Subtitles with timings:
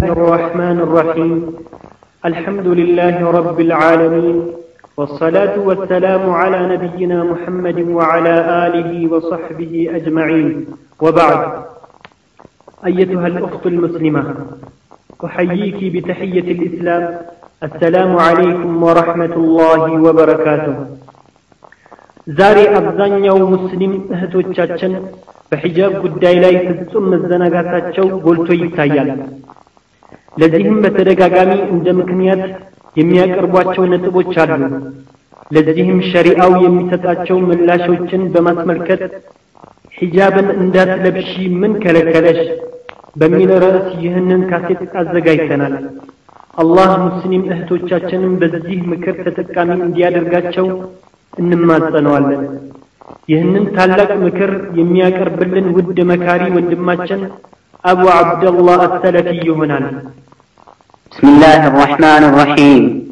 [0.00, 1.32] الرحمن الرحيم
[2.24, 4.36] الحمد لله رب العالمين
[4.96, 8.34] والصلاة والسلام على نبينا محمد وعلى
[8.66, 10.48] آله وصحبه أجمعين
[11.02, 11.40] وبعد
[12.86, 14.22] أيتها الأخت المسلمة
[15.24, 17.04] أحييك بتحية الإسلام
[17.62, 20.76] السلام عليكم ورحمة الله وبركاته
[22.38, 24.92] ዛሬ አብዛኛው ሙስሊም እህቶቻችን
[25.50, 29.10] በሒጃብ ጉዳይ ላይ ፍጹም መዘናጋታቸው ጎልቶ ይታያል።
[30.33, 32.43] ለዚህም በተደጋጋሚ እንደ ምክንያት
[32.95, 34.61] የሚያቀርቧቸው ነጥቦች አሉ።
[35.51, 39.01] ለዚህም ሸሪዓው የሚሰጣቸው ምላሾችን በማስመልከት
[39.95, 42.39] ሒጃብን እንዳትለብሺ ምን ከለከለሽ
[43.15, 45.73] በሚል ርዕስ ይህንን ካሴት አዘጋጅተናል።
[46.57, 50.67] አላህ ሙስሊም እህቶቻችንን በዚህ ምክር ተጠቃሚ እንዲያደርጋቸው
[51.33, 52.41] እንማጸነዋለን።
[53.29, 57.21] ይህንን ታላቅ ምክር የሚያቀርብልን ውድ መካሪ ወንድማችን
[57.85, 59.79] أبو عبد الله السلفي هنا.
[61.11, 63.11] بسم الله الرحمن الرحيم.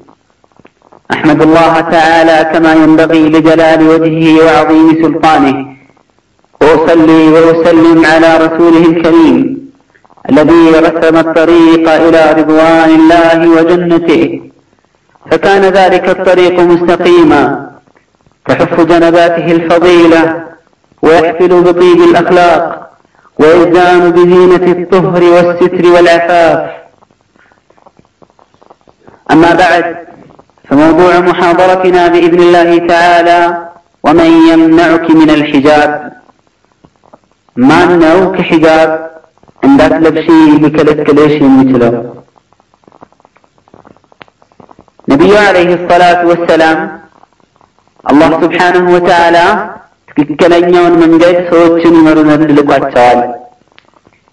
[1.11, 5.57] أحمد الله تعالى كما ينبغي لجلال وجهه وعظيم سلطانه.
[6.61, 9.37] وأصلي وأسلم على رسوله الكريم
[10.29, 14.23] الذي رسم الطريق إلى رضوان الله وجنته.
[15.31, 17.69] فكان ذلك الطريق مستقيما
[18.47, 20.43] تحف جنباته الفضيلة
[21.01, 22.89] ويحفل بطيب الأخلاق.
[23.39, 26.71] وإلزام بزينة الطهر والستر والعفاف
[29.31, 29.85] أما بعد
[30.69, 33.69] فموضوع محاضرتنا بإذن الله تعالى
[34.03, 36.13] ومن يمنعك من الحجاب.
[37.55, 39.09] ما منعوك حجاب؟
[39.63, 42.15] عند لبسي بكلك ليش مثله.
[45.09, 47.01] نبي عليه الصلاة والسلام
[48.11, 49.45] الله سبحانه وتعالى
[50.21, 53.19] ትክክለኛውን መንገድ ሰዎችን ይመሩ ዘንድ ልቋቸዋል።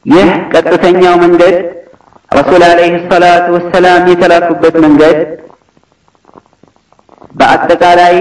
[0.06, 1.56] ይህ ቀጥተኛው መንገድ
[2.30, 5.18] ረሱል ዓለይህ ሰላቱ ወሰላም የተላኩበት መንገድ
[7.34, 8.16] በአጠቃላይ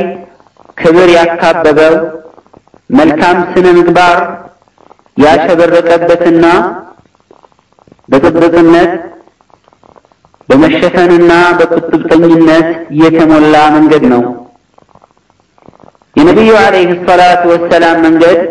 [0.78, 1.94] ክብር ያካበበው
[2.90, 4.18] መልካም ስነ ምግባር
[5.18, 6.46] ያሸበረቀበትና
[8.10, 8.92] በጥብቅነት
[10.50, 12.68] በመሸፈንና በቁጥብጠኝነት
[13.02, 14.24] የተሞላ መንገድ ነው።
[16.18, 18.42] النبي عليه الصلاة والسلام من جد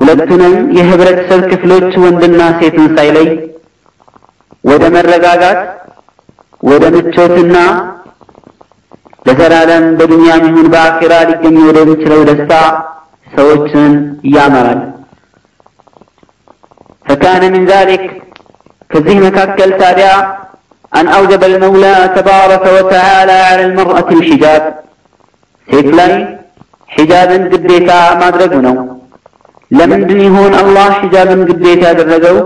[0.00, 3.28] ولدتنا يهبرت سلك فلوت وند الناس يتنسي لي
[4.68, 5.60] ودم الرقاقات
[6.68, 7.74] ودم التوت النار
[9.26, 12.62] لسلالا بدنيا من باخرة لكم يريد شلو دستا
[13.36, 13.92] سوچن
[14.36, 14.80] يا مرد
[17.08, 18.02] فكان من ذلك
[18.90, 20.18] كزيه مكاكل سابعا
[20.98, 24.64] أن أوجب المولى تبارك وتعالى على المرأة الحجاب
[25.70, 26.12] ሴት ላይ
[26.96, 27.90] ሒጃብን ግዴታ
[28.22, 28.76] ማድረጉ ነው።
[29.78, 32.38] ለምንድን ይሆን አላህ ሒጃብን ግዴታ ያደረገው?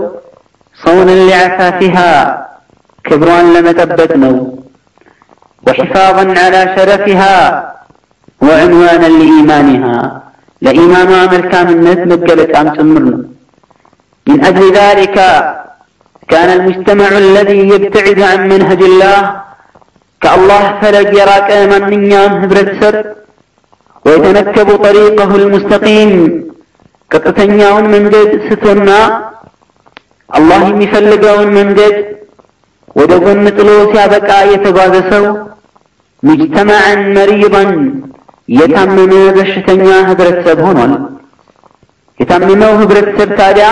[0.77, 1.97] ሰውን ሊዓፋፊሃ
[3.07, 4.35] كبران ለመጠበቅ ነው።
[5.65, 7.35] وحفاظا على شرفها
[8.41, 9.97] وعنوانا لإيمانها
[10.65, 13.17] لإيمان عمل كامل مثل قلت عم تمرنا
[14.27, 15.17] من أجل ذلك
[16.31, 19.19] كان المجتمع الذي يبتعد عن منهج الله
[20.23, 22.95] كالله فلق يراك من نيام هبرتسر
[24.05, 26.11] ويتنكب طريقه المستقيم
[27.11, 28.99] كتتنياون من جد ستنا
[30.37, 31.97] الله يفلقون من جد
[32.97, 35.23] ودقون نطلو سيابكا يتغاذسو
[36.27, 37.63] مجتمعا مريضا
[38.59, 40.87] يتمم بشتنيا هبرتسر هنا
[42.21, 43.69] يتممه هبرتسر تابع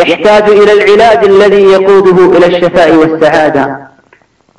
[0.00, 3.64] يحتاج إلى العلاج الذي يقوده إلى الشفاء والسعادة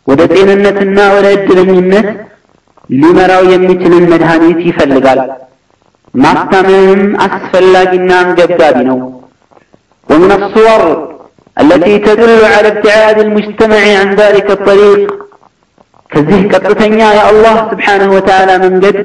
[0.07, 2.09] ወደ ጤንነትና ወደ እድለኝነት
[2.91, 5.21] ሊመራው የሚችልን መድኃኒት ይፈልጋል።
[6.15, 8.99] ማስታመምም አስፈላጊና አንገብጋቢ ነው።
[10.09, 10.83] ومن الصور
[11.57, 15.01] التي تدل على ابتعاد المجتمع عن ذلك الطريق
[16.11, 18.97] ከዚህ ቀጥተኛ የአላህ ስብሓንሁ ወተዓላ መንገድ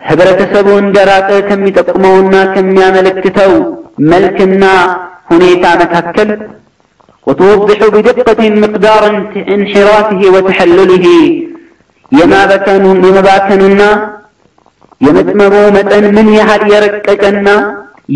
[0.00, 3.52] ህብረተሰቡ እንደራቀ ከሚጠቁመውና ከሚያመለክተው
[4.12, 4.64] መልክና
[5.30, 6.28] ሁኔታ መካከል
[7.27, 9.03] وتوضح بدقة مقدار
[9.55, 11.05] انحرافه وتحلله.
[12.19, 13.89] يما بكن يما باكننا
[15.05, 17.47] የመስመሩ መጠን ምን ያህል የረቀቀና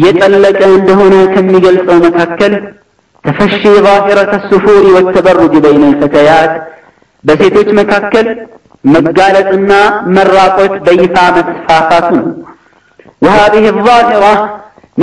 [0.04, 1.98] የጠለቀ እንደሆነ ከሚገልጸው
[3.88, 6.54] ظاهرة السفور والتبرج بين الفتيات.
[7.28, 8.28] በሴቶች መካከል
[8.94, 9.72] መጋለጥና
[10.16, 12.10] መራቆት በይፋ መስፋፋቱ
[13.24, 14.34] وهذه الظاهرة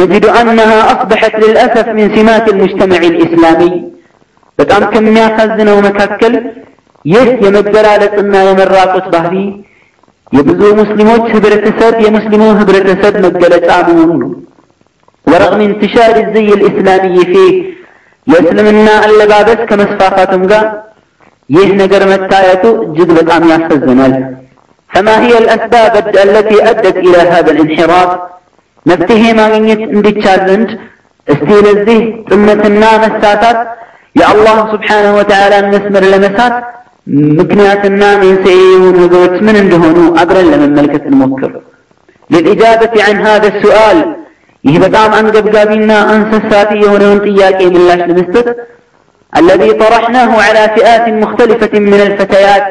[0.00, 3.72] نجد أنها أصبحت للأسف من سمات المجتمع الإسلامي.
[4.59, 6.33] በጣም ከሚያሳዝነው መካከል
[7.05, 9.35] ይህ የመገላለጥና የመራቆት ባህሪ
[10.31, 14.31] የብዙ ሙስሊሞች ህብረተሰብ የሙስሊሙ ህብረተሰብ መገለጫ መሆኑ ነው።
[15.27, 17.53] ورغم انتشار الزي الإسلامي فيه
[18.27, 20.65] የእስልምና አለባበስ ከመስፋፋቱም ጋር
[21.49, 24.13] ይህ ነገር መታየቱ እጅግ በጣም ያሳዝናል።
[24.89, 25.93] فما هي الأسباب
[26.27, 28.09] التي أدت إلى هذا الانحراف
[28.85, 30.69] መፍትሄ ማግኘት እንዲቻል ዘንድ
[31.27, 31.99] እስቲ ለዚህ
[32.29, 33.59] ጥመትና መሳታት
[34.15, 36.55] የአላህ ስብሓንሁ ወተዓላን መስመር ለመሳት
[37.39, 41.51] ምክንያትና መንስኤ የሆኑ ነገሮች ምን እንደሆኑ አብረን ለመመልከት እንሞክር።
[42.29, 43.97] للإجابة عن هذا السؤال
[44.63, 48.47] ይህ በጣም አንገብጋቢና አንሰሳቲ የሆነውን ጥያቄ ምላሽ ለመስጠት
[49.33, 52.65] الذي طرحناه على فئات مختلفة من الفتيات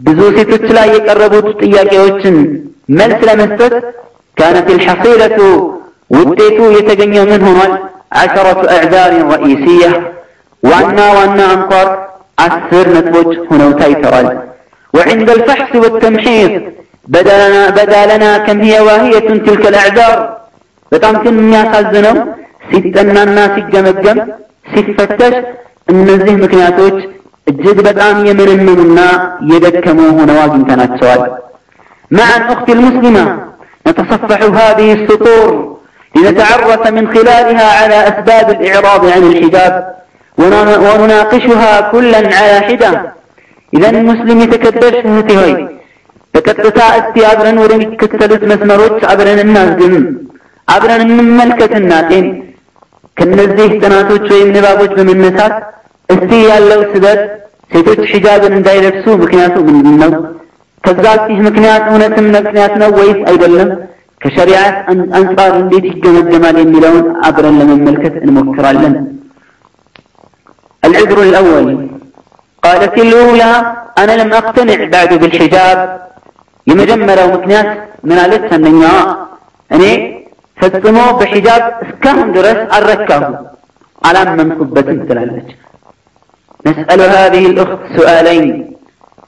[0.00, 2.36] ብዙ ሴቶች ላይ የቀረቡት ጥያቄዎችን
[2.98, 3.74] መልስ ለመስጠት
[4.36, 5.38] كانت الحصيلة
[6.16, 7.72] ውጤቱ የተገኘው ምን ሆኗል?
[8.12, 9.90] عشرة أعذار رئيسية
[10.62, 11.88] ዋና ዋና አንኳር
[12.46, 14.28] አስር ነጥቦች ሆነው ታይተዋል።
[14.94, 16.52] وعند الفحص والتمحيص
[17.14, 20.16] بدا لنا, بدا لنا كم هي واهية تلك الأعذار
[20.92, 22.16] በጣም ግን የሚያሳዝነው
[22.70, 24.18] ሲጠናና ሲገመገም
[24.72, 25.34] ሲፈተሽ
[25.92, 26.96] እነዚህ ምክንያቶች
[27.46, 28.98] እጅግ በጣም የምንምኑና
[29.52, 31.22] የደከሙ ሆነው አግኝተናቸዋል።
[32.10, 33.24] معا أختي المسلمة
[33.86, 35.48] نتصفح هذه السطور
[36.14, 39.72] لنتعرف من خلالها على أسباب الإعراض عن الحجاب
[40.85, 41.61] ወኑናቅሹሃ
[41.91, 42.83] ኩለን ዐላ ሒዳ።
[43.73, 45.53] ኢዘን ሙስሊም የተከበርሽ እህቴ ሆይ
[46.33, 49.95] በቀጥታ እስቲ አብረን ወደሚከተሉት መስመሮች አብረን እናዝግም፣
[50.67, 52.27] አብረን እንመልከትና ጤን
[53.17, 55.55] ከነዚህ ጥናቶች ወይም ንባቦች በመነሳት
[56.09, 57.21] እስቲ ያለው ስበት
[57.71, 60.11] ሴቶች ሒጃብን እንዳይለብሱ ምክንያቱ ምንድን ነው?
[60.83, 63.69] ከዛ ዚህ ምክንያት እውነትም ምክንያት ነው ወይስ አይደለም?
[64.21, 64.75] ከሸሪዓት
[65.19, 66.55] አንጻር እንዴት ይገመገማል?
[66.61, 68.95] የሚለውን አብረን ለመመልከት እንሞክራለን።
[70.90, 71.66] العذر الأول
[72.62, 73.52] قالت الأولى
[74.00, 75.78] أنا لم أقتنع بعد بالحجاب
[76.66, 77.68] የመጀመሪያው ምክንያት
[78.08, 78.46] ምን አለች?
[78.56, 78.94] አንደኛዋ
[79.70, 79.82] እኔ
[80.58, 83.22] ፈጽሞ በሒጃብ እስካሁን ድረስ አልረካሁ
[84.02, 85.48] አላመንኩበትም ትላለች።
[86.64, 88.46] ነስአሉ هذه الأخت سؤالين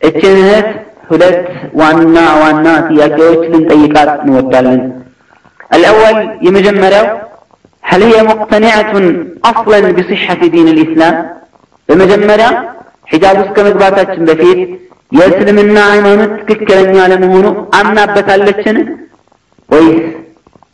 [0.01, 0.69] እችን እህት
[1.11, 1.39] ሁለት
[1.81, 4.83] ዋና ዋና ጥያቄዎች ልንጠይቃት እንወዳለን።
[5.77, 7.07] الأول የመጀመሪያው
[7.85, 8.93] هل هي مقتنعة
[9.45, 11.15] أصلا بصحة دين الإسلام
[11.89, 12.49] በመጀመሪያ
[13.13, 14.59] ሒጃብ ውስጥ ከመግባታችን በፊት
[15.19, 17.47] የእስልምና ሃይማኖት ትክክለኛ ለመሆኑ
[17.79, 18.79] አምናበታለችን
[19.71, 20.01] ወይስ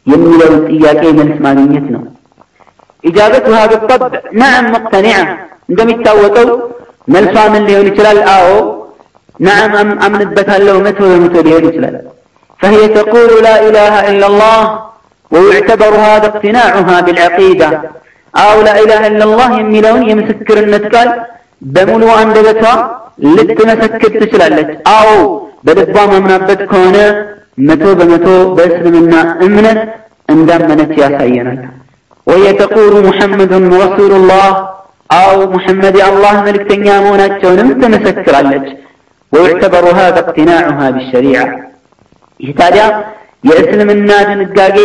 [0.07, 2.03] የሚለውን ጥያቄ መልስ ማግኘት ነው።
[3.05, 5.19] ኢጃበቱሃ ብጠብዕ ነዓም ሙቅተኒዓ
[5.71, 6.49] እንደሚታወቀው
[7.15, 8.19] መልሷ ምን ሊሆን ይችላል?
[8.35, 8.49] አዎ
[9.41, 9.73] ነዓም
[10.07, 11.97] አምንበታለሁ መቶ በመቶ ሊሆን ይችላል።
[12.61, 14.61] فهي تقول لا إله إلا الله
[15.31, 17.69] ويعتبر هذا اقتناعها بالعقيدة
[18.34, 21.10] አው ላኢላሃ ኢለላህ የሚለውን የምስክርነት ቃል
[21.68, 22.64] በሙሉ አንደበቷ
[23.30, 25.10] ልትመሰክር ትችላለች። አዎ
[25.66, 26.98] በልቧ ማምናበት ከሆነ
[27.68, 28.28] መቶ በመቶ
[28.58, 29.14] በእስልምና
[29.46, 29.80] እምነት
[30.34, 31.60] እንዳመነች ያሳየናል።
[32.28, 34.46] ወየተቁሉ ሙሐመዱን ረሱሉላህ
[35.16, 38.68] አው ሙሐመድ የአላህ መልእክተኛ መሆናቸውንም ትመሰክራለች።
[39.32, 41.40] ወዩዕተበሩ ሃዛ እቅትናዑሃ ቢሸሪዓ
[42.40, 42.84] ይህ ታዲያ
[43.44, 44.78] የእስልምና ድንጋጌ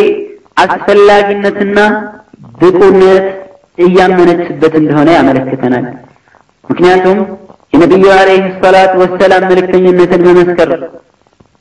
[0.65, 1.79] አስፈላጊነትና
[2.60, 3.26] ብቁነት
[3.78, 5.84] እያመነችበት እንደሆነ ያመለክተናል።
[6.64, 7.18] ምክንያቱም
[7.72, 10.70] የነቢዩ ዓለይሂ ሰላቱ ወሰላም መልእክተኝነትን መመስከር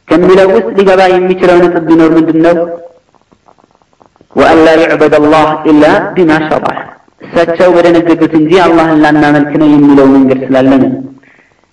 [0.08, 2.56] ከሚለው ውስጥ ሊገባ የሚችለው ነጥብ ቢኖር ምንድን ነው?
[4.36, 5.84] ወአን ላ ዩዕበድ አላህ ኢላ
[6.16, 6.76] ቢማ ሸረዐ
[7.22, 10.92] እሳቸው በደነገጉት እንጂ አላህን ላናመልክ ነው የሚለው መንገድ ስላለ ነው።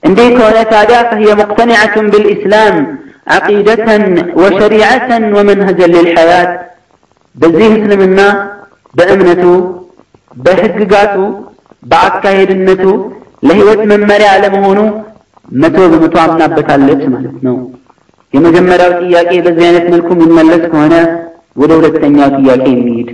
[0.03, 2.77] እንዲህ ከሆነ ታዲያ ፈሂየ ሙቅተኒዐቱን ብልኢስላም
[3.35, 4.05] ዐቂደተን
[4.41, 6.51] ወሸሪዐተን ወመንሀጀን ልልሐያት
[7.37, 8.21] በዚህ እስልምና
[8.95, 9.45] በእምነቱ
[10.37, 11.17] በህግጋቱ
[11.91, 12.85] በአካሄድነቱ
[13.49, 14.79] ለህይወት መመሪያ ለመሆኑ
[15.63, 17.57] መቶ በመቶ አምናበታለች ማለት ነው።
[18.33, 20.95] የመጀመሪያው ጥያቄ በዚህ አይነት መልኩ የሚመለስ ከሆነ
[21.57, 23.11] ወደ ሁለተኛው ጥያቄ የሚሄድ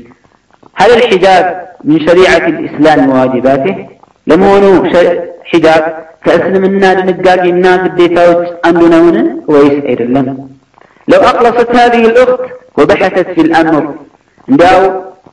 [0.76, 1.44] هل الحجاب
[1.84, 3.74] من شريعة الإسلام وواجباته
[4.26, 4.64] ለመሆኑ
[5.50, 5.82] ሒጃብ
[6.24, 9.16] ከእስልምና ድንጋጌና ግዴታዎች አንዱ ነውን
[9.52, 10.26] ወይስ አይደለም?
[11.08, 12.42] لو أخلصت هذه الأخت
[12.78, 13.84] وبحثت في الأمر
[14.48, 14.80] እንዲያው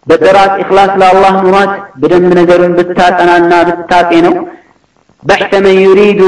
[0.09, 4.11] بدرات إخلاص لا الله نورات بدم نجر بتات أنا النا بتات
[5.29, 6.23] بحث من يريد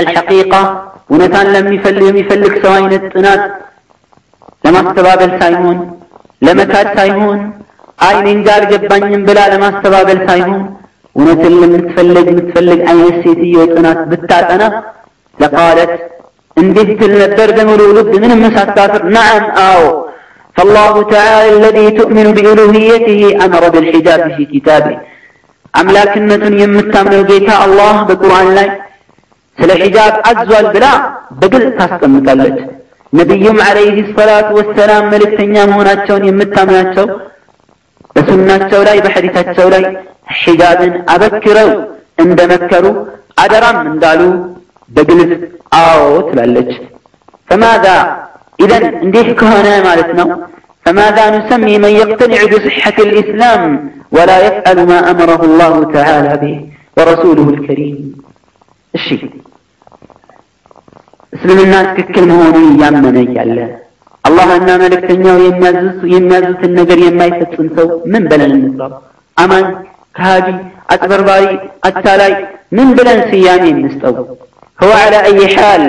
[0.00, 0.62] الحقيقة
[1.10, 3.42] ونتان لم يفلي يفلك سواين التنات
[4.64, 5.78] لما استباب السايمون
[6.46, 7.38] لما تات سايمون
[8.08, 10.64] آي من انجار جبان ينبلا لما استباب السايمون
[11.18, 14.68] ونسل متفلق متفلق أي السيتي وتنات بتات أنا
[15.40, 15.92] لقالت
[16.58, 20.03] ان بيت النبر دمر ولد من المساء نعم أو
[20.55, 24.95] فالله تعالى الذي تؤمن بألوهيته أمر بالحجاب في كتابه
[25.73, 28.67] አምላክነቱን የምታምነው ጌታ አላህ በቁርአን ላይ
[29.57, 30.85] ስለ ሒጃብ አዟል ብላ
[31.39, 32.57] በግልጽ ታስቀምጣለች።
[33.13, 37.05] ነቢዩም ዓለይሂ ሰላቱ ወሰላም መልእክተኛ መሆናቸውን የምታምናቸው
[38.15, 39.83] በሱናቸው ላይ በሐዲታቸው ላይ
[40.41, 41.69] ሒጃብን አበክረው
[42.23, 42.85] እንደመከሩ
[43.43, 44.21] አደራም እንዳሉ
[44.89, 45.31] በግልጽ
[45.79, 46.71] አዎ ትላለች።
[47.49, 47.85] ፈማዛ
[48.59, 50.29] ኢዘን እንዲህ ከሆነ ማለት ነው
[50.85, 53.61] فماذا نسمي من يقتنع بصحة الإسلام
[54.15, 56.55] ولا يفعل ما أمره الله تعالى به
[56.97, 57.97] ورسوله الكريم
[58.93, 59.23] الشيء
[61.33, 63.57] እስልምና ትክክል መሆኑን እያመነ እያለ
[64.23, 65.37] አላህና መልእክተኛው
[66.15, 68.93] የሚያዙትን ነገር የማይፈጽም ሰው ምን ብለን እንጥራው?
[69.37, 69.65] አማኝ፣
[70.17, 70.47] ከሃዲ፣
[70.93, 71.45] አጭበርባሪ፣
[71.87, 72.33] አታላይ
[72.77, 74.15] ምን ብለን ስያሜ እንስጠው?
[74.79, 75.83] هو على أي حال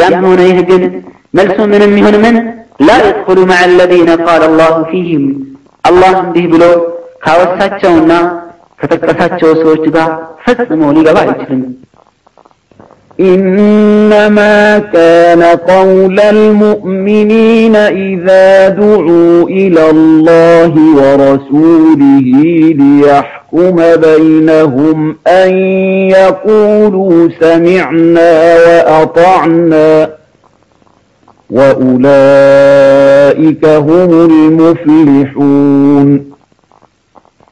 [0.00, 0.82] ያም ሆነ ይህ ግን
[1.38, 2.36] መልሱ ምንም ይሁን ምን
[2.88, 5.22] لا يدخل مع الذين قال الله فيهم
[5.88, 6.64] አላህ እንዲህ ብሎ
[7.24, 8.12] ካወሳቸውና
[8.80, 10.10] ከጠቀሳቸው ሰዎች ጋር
[10.44, 11.62] ፈጽሞ ሊገባ አይችልም።
[13.20, 22.28] إنما كان قول المؤمنين إذا دعوا إلى الله ورسوله
[22.82, 24.98] ليحكم بينهم
[25.40, 25.50] أن
[26.10, 28.32] يقولوا سمعنا
[28.66, 29.88] وأطعنا
[31.50, 32.04] وأولئك
[33.86, 36.08] هم المفلحون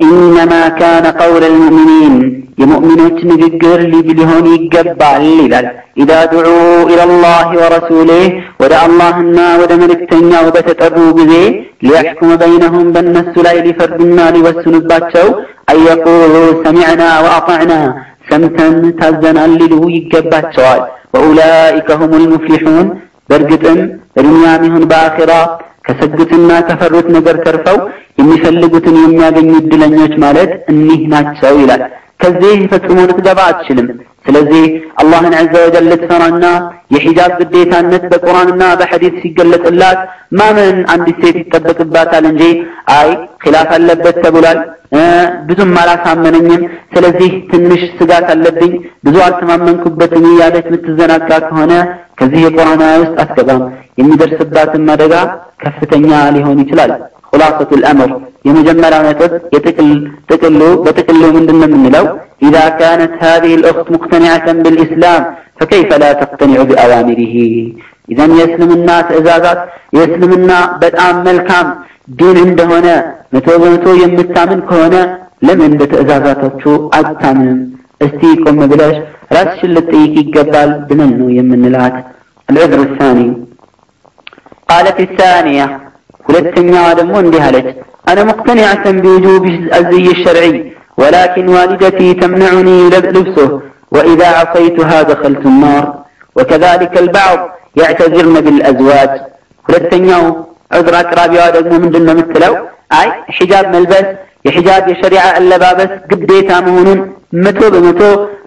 [0.00, 2.14] إنما كان قول المؤمنين
[2.60, 3.78] የሙእሚኖች ንግግር
[4.10, 5.66] ሊሆን ይገባል ይላል።
[6.02, 6.48] ኢዛ ዱዑ
[6.92, 8.26] ኢለላህ ወረሱሊህ
[8.62, 11.32] ወደ አላህና ወደ መልእክተኛው በተጠሩ ጊዜ
[11.86, 15.26] ሊያሕኩመ በይነሁም በእነሱ ላይ ሊፈርዱና ሊወስኑባቸው
[15.72, 17.72] አየቁሉ ሰሚዕና ወአጣዕና
[18.30, 20.80] ሰምተን ታዘናል ሊሉ ይገባቸዋል።
[21.16, 22.86] ወኡላኢከ ሁም ልሙፍሊሑን
[23.29, 23.79] በእርግጥም
[24.15, 25.31] በዱንያም ይሁን በአኺራ
[25.87, 27.77] ከሰጉትና ከፈሩት ነገር ተርፈው
[28.19, 31.83] የሚፈልጉትን የሚያገኙ እድለኞች ማለት እኒህ ናቸው ይላል።
[32.21, 33.87] ከዚህ ፈጽሞ ልትገባ አትችልም።
[34.25, 34.63] ስለዚህ
[35.01, 36.45] አላህን ዐዘ ወጀል ልትፈራና
[36.93, 39.99] የሒጃብ ግዴታነት በቁርአንና በሐዲስ ሲገለጽላት
[40.39, 42.43] ማመን አንዲት ሴት ይጠበቅባታል እንጂ
[42.95, 43.09] አይ
[43.43, 44.59] ኪላፍ አለበት ተብሏል፣
[45.49, 48.73] ብዙም አላሳመነኝም፣ ስለዚህ ትንሽ ስጋት አለብኝ፣
[49.05, 51.73] ብዙ አልተማመንኩበትም እያለች የምትዘናጋ ከሆነ
[52.19, 53.63] ከዚህ የቁርአን ውስጥ አትገባም።
[53.99, 55.13] የሚደርስባትም አደጋ
[55.63, 56.91] ከፍተኛ ሊሆን ይችላል።
[57.31, 58.11] ኹላሰቱል አምር
[58.48, 59.90] የመጀመሪያው ነጥብ የጥቅል
[60.30, 62.06] ጥቅሉ በጥቅሉ ምንድን ነው የምንለው
[62.42, 65.22] إذا كانت هذه الأخت مقتنعة بالإسلام
[65.58, 67.34] فكيف لا تقتنع بأوامره
[68.08, 69.60] إذا የእስልምና ትእዛዛት
[69.96, 70.50] የእስልምና
[70.82, 71.66] በጣም መልካም
[72.18, 72.86] ዲን እንደሆነ
[73.34, 74.94] መቶ በመቶ የምታምን ከሆነ
[75.46, 76.62] ለምን በትእዛዛቶቹ
[76.98, 77.60] አታምንም?
[78.04, 78.96] እስቲ ቆም ብለሽ
[79.36, 81.96] ራስሽን ልትጠይቅ ይገባል ብለን ነው የምንላት።
[82.48, 83.28] العذر الثاني
[84.70, 85.66] قالت الثانية
[86.26, 87.68] ሁለተኛዋ ደግሞ እንዲህ አለች
[88.10, 89.44] أنا مقتنعة بوجوب
[89.78, 90.54] الزي الشرعي
[91.00, 93.50] ولكن والدتي تمنعني لبسه
[93.94, 95.84] وإذا عصيتها دخلت النار
[96.36, 97.38] وكذلك البعض
[97.80, 99.10] يعتذرن بالأزواج
[99.66, 100.24] ሁለተኛው
[100.76, 102.54] ዑዝር አቅራቢዋ ደግሞ ምንድን ነው የምትለው
[102.98, 104.06] አይ ሒጃብ መልበስ
[104.46, 107.00] የሒጃብ የሸሪዓ አለባበስ ግዴታ መሆኑን
[107.44, 108.02] መቶ በመቶ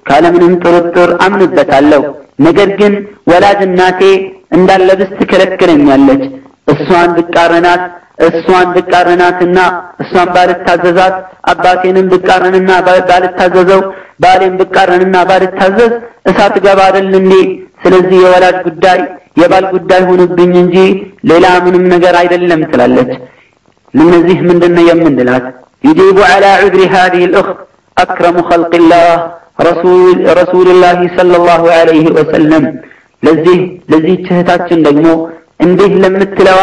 [0.09, 2.01] ካለምንም ጥርጥር አምንበታለሁ
[2.47, 2.93] ነገር ግን
[3.31, 4.01] ወላጅ እናቴ
[4.57, 6.23] እንዳለብስ ትከለክለኛለች
[6.73, 7.83] እሷን ብቃረናት
[8.27, 9.57] እሷን ብቃረናትና
[10.03, 11.15] እሷን ባልታዘዛት
[11.51, 13.81] አባቴንም ብቃረንና ባልታዘዘው
[14.23, 15.91] ባሌን ብቃረንና ባልታዘዝ
[16.31, 17.33] እሳት ገባ አይደል እንዴ
[17.83, 18.99] ስለዚህ የወላጅ ጉዳይ
[19.41, 20.77] የባል ጉዳይ ሆንብኝ እንጂ
[21.31, 23.11] ሌላ ምንም ነገር አይደለም ትላለች
[23.93, 25.47] ለነዚህ ምንድነው የምንላት
[25.83, 27.57] يجيب على عذر هذه الأخت
[27.97, 29.11] أكرم خلق الله
[29.69, 32.63] رسول رسول الله صلى الله عليه وسلم
[33.23, 33.59] ለዚህ
[33.91, 35.05] ለዚህ እህታችን ደግሞ
[35.61, 36.61] እንዲህ ለምትለዋ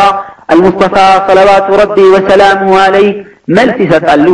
[0.53, 0.97] አልሙስጠፋ
[1.29, 3.13] ሰለዋቱ ረቢ ወሰላሙ አለይህ
[3.57, 4.27] መልስ ይሰጣሉ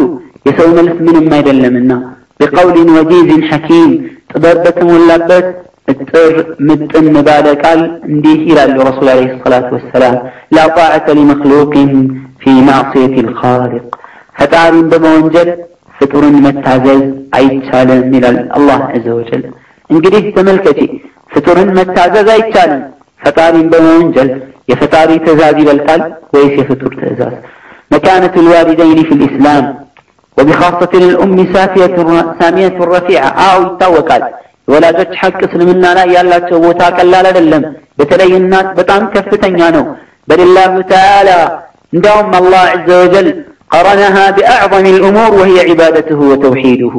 [0.48, 1.92] የሰው መልስ ምንም አይደለምና
[2.40, 3.90] ቢቀውሊን ወጂዝን ሐኪም
[4.32, 5.46] ጥበብ በተሞላበት
[5.92, 6.34] እጥር
[6.66, 10.16] ምጥን ባለ ቃል እንዲህ ይላሉ ረሱል አለይሂ ሰላቱ ወሰላም
[10.56, 11.90] ላ ጣዕተ ሊመክሉቅን
[12.42, 13.84] ፊ ማዕስየት ልኻሊቅ
[14.38, 15.50] ፈጣሪን በመወንጀል
[15.94, 17.02] ፍጡርን መታዘዝ
[17.38, 19.42] አይቻልም ይላል አላህ አዘ ወጀል
[19.90, 20.78] እንግዲህ ተመልከቺ
[21.32, 22.82] ፍጡርን መታዘዝ አይቻልም
[23.24, 24.30] ፈጣሪን በመወንጀል
[24.72, 26.02] የፈጣሪ ትእዛዝ ይበልጣል
[26.34, 27.34] ወይስ የፍጡር ትእዛዝ
[27.94, 29.64] مكانة الوالدين في الإسلام
[30.36, 31.96] وبخاصة الأم سافية
[32.40, 34.22] سامية رفيعة أو يتوكل
[34.68, 37.62] ወላጆች ሐቅ እስልምና ላይ ያላቸው ቦታ ቀላል አይደለም
[37.98, 39.84] በተለይ እናት በጣም ከፍተኛ ነው
[40.28, 41.30] በልላሁ ተዓላ
[41.92, 43.28] እንዳውም አላህ ዐዘ ወጀል
[43.74, 46.96] قرنها بأعظم الأمور وهي عبادته وتوحيده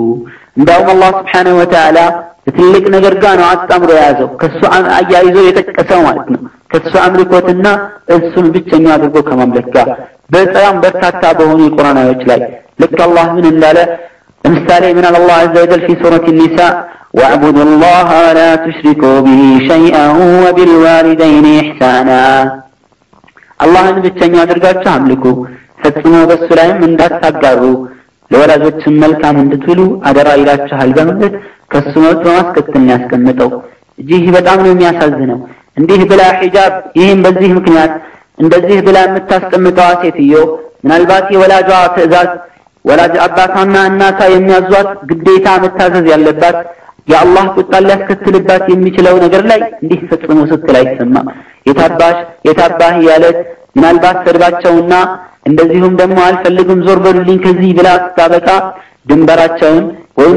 [0.59, 1.97] እንዳውም አላህ ስብሓንሁ ወተዓላ
[2.46, 4.60] ትልቅ ነገር ጋር ነው አጣምሮ የያዘው። ከሱ
[4.96, 6.40] አያይዞ የጠቀሰው ማለት ነው።
[6.72, 7.66] ከሱ አምልኮትና
[8.16, 9.88] እሱን ብቸኛ አድርጎ ከማምለክ ጋር
[10.30, 11.98] በጣም በርካታ በሆኑ የቁርአን
[12.30, 12.40] ላይ
[12.82, 13.78] ልክ አላህ ምን እንዳለ
[14.44, 16.58] ለምሳሌ ምን አለ አላህ ዐዘ ወጀል ፊ ሱረት ኒሳ
[17.18, 22.10] ወዕቡዱ ላህ ወላ ቱሽሪኩ ቢሂ ሸይአን ወቢልዋሊደይን ኢሕሳና
[23.60, 25.24] አላህን ብቸኛ አድርጋችሁ አምልኩ፣
[25.82, 27.62] ፈጽሞ በሱ ላይም እንዳታጋሩ።
[28.30, 31.34] ለወላጆችን መልካም እንድትውሉ አደራ ይላችኋል በማለት
[31.72, 33.50] ከሱ መብት በማስከተል ነው ያስቀምጠው።
[33.98, 35.38] እጅህ በጣም ነው የሚያሳዝነው።
[35.76, 37.92] እንዲህ ብላ ሒጃብ ይህም በዚህ ምክንያት
[38.38, 40.34] እንደዚህ ብላ የምታስቀምጠዋ ሴትዮ
[40.84, 42.30] ምናልባት የወላጇ ትዕዛዝ
[42.84, 46.58] ወላጅ አባቷና እናቷ የሚያዟት ግዴታ መታዘዝ ያለባት
[47.07, 51.27] የአላህ ቁጣ ሊያስከትልባት የሚችለው ነገር ላይ እንዲህ ፈጽሞ ስትል አይሰማም።
[51.67, 53.37] የታባሽ የታባህ እያለች
[53.75, 54.93] ምናልባት ሰድባቸውና
[55.49, 58.47] እንደዚሁም ደግሞ አልፈልግም ዞር በሉልኝ ከዚህ ብላ ስታበቃ
[59.09, 59.85] ድንበራቸውን
[60.19, 60.35] ወይም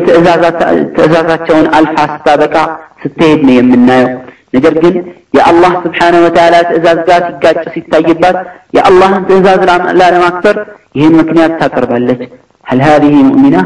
[0.96, 2.56] ትእዛዛቸውን አልፋ ስታበቃ
[3.02, 4.12] ስትሄድ ነው የምናየው።
[4.54, 4.94] ነገር ግን
[5.34, 8.36] የአላህ ስብሓነሁ ወተዓላ ትእዛዝ ጋር ሲጋጭ ሲታይባት
[8.76, 9.62] የአላህን ትእዛዝ
[10.00, 10.58] ላለማክበር
[10.94, 12.22] ይህን ምክንያት ታቀርባለች።
[12.66, 13.62] هل هذه مؤمنة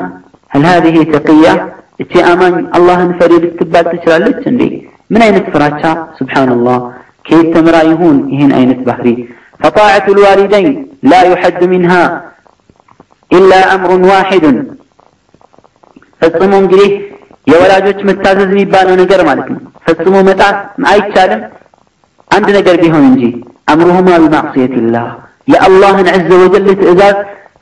[0.50, 1.52] هل هذه تقية
[2.03, 4.61] እቺ አማኝ አላህን ፈሪ ልትባል ትችላለች እንዴ?
[5.11, 5.81] ምን አይነት ፍራቻ!
[6.17, 6.77] ሱብሓነላህ
[7.25, 9.07] ከየት ተምራ ይሁን ይህን አይነት ባህሪ።
[9.61, 10.69] ፈጣዕቱ ልዋሊደይን
[11.09, 11.93] ላ ዩሐዱ ሚንሃ
[13.31, 14.57] ኢላ አምሩን ዋሒዱን።
[16.21, 16.89] ፈጽሞ እንግዲህ
[17.51, 20.57] የወላጆች መታዘዝ የሚባለው ነገር ማለት ነው። ፈጽሞ መጣት
[20.91, 21.41] አይቻልም
[22.31, 23.23] አንድ ነገር ቢሆን እንጂ
[23.71, 25.07] አምሩሁማ ቢማዕስየቲላህ
[25.51, 27.17] የአላህን ዐዘ ወጀል ትእዛዝ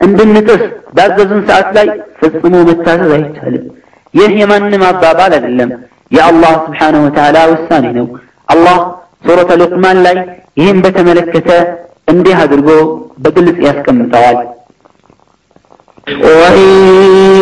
[0.06, 0.62] እንድንጥስ
[0.96, 1.88] ባዘዙን ሰዓት ላይ
[2.20, 3.64] ፈጽሞ መታዘዝ አይቻልም።
[4.13, 5.71] ይህ የማንም አባባል አይደለም፣
[6.11, 8.05] የአላህ ስብሓነሁ ወተዓላ ውሳኔ ነው።
[8.47, 8.77] አላህ
[9.25, 10.17] ሱረተ ሉቅማን ላይ
[10.57, 11.49] ይህን በተመለከተ
[12.07, 12.69] እንዲህ አድርጎ
[13.23, 14.37] በግልጽ ያስቀምጠዋል።
[16.29, 16.67] وإن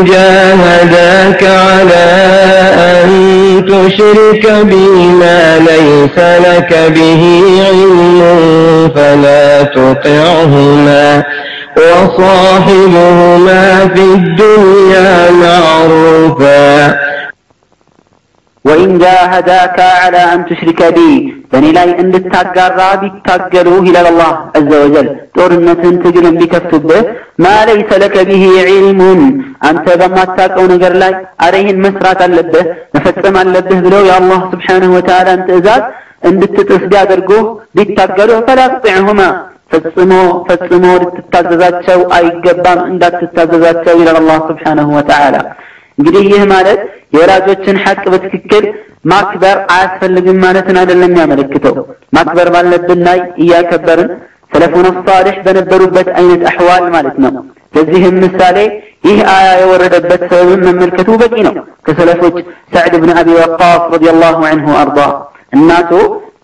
[0.05, 2.05] جاهداك على
[2.91, 3.09] أن
[3.67, 4.87] تشرك بي
[5.21, 5.39] ما
[5.69, 6.17] ليس
[6.47, 7.21] لك به
[7.67, 8.19] علم
[8.95, 11.05] فلا تطعهما
[11.79, 13.63] وصاحبهما
[13.93, 15.11] في الدنيا
[15.43, 16.65] معروفا
[18.65, 20.99] ወኢን ጃሃዳካ ዐላ አን ቱሽሪከ ቢ
[21.51, 27.03] በእኔ ላይ እንድታጋራ ቢታገሉህ ይላል አላህ ዐዘ ወጀል ጦርነትን ትግልን ቢከፍቱብህ
[27.43, 29.21] ማ ለይሰ ለከ ቢሂ ዒልሙን
[29.69, 31.13] አንተ በማታውቀው ነገር ላይ
[31.45, 32.65] አረ ይህን መስራት አለብህ
[32.95, 35.83] መፈጸም አለብህ ብለው የአላህ ስብሓንሁ ወተዓላን ትእዛዝ
[36.29, 37.45] እንድትጥስ ቢያደርጉህ
[37.77, 39.21] ቢታገሉህ ፈላ ትጢዕሁማ
[39.70, 40.12] ፈጽሞ
[40.48, 45.36] ፈጽሞ ልትታዘዛቸው አይገባም እንዳትታዘዛቸው ይላል አላህ ስብሓንሁ ወተዓላ
[45.98, 46.80] እንግዲህ ይህ ማለት
[47.14, 48.64] የወላጆችን ሐቅ በትክክል
[49.10, 51.74] ማክበር አያስፈልግም ማለትን አይደለም የሚያመለክተው።
[52.16, 54.10] ማክበር ባለብን ላይ እያከበርን
[54.52, 57.32] ሰለፉን ሷሊሕ በነበሩበት አይነት አሕዋል ማለት ነው።
[57.74, 58.56] ለዚህም ምሳሌ
[59.08, 61.54] ይህ አያ የወረደበት ሰበብን መመልከቱ በቂ ነው።
[61.86, 62.36] ከሰለፎች
[62.74, 64.98] ሰዕድ ብን አቢ ወቃስ ረዲየላሁ ዐንሁ አርዳ
[65.56, 65.92] እናቱ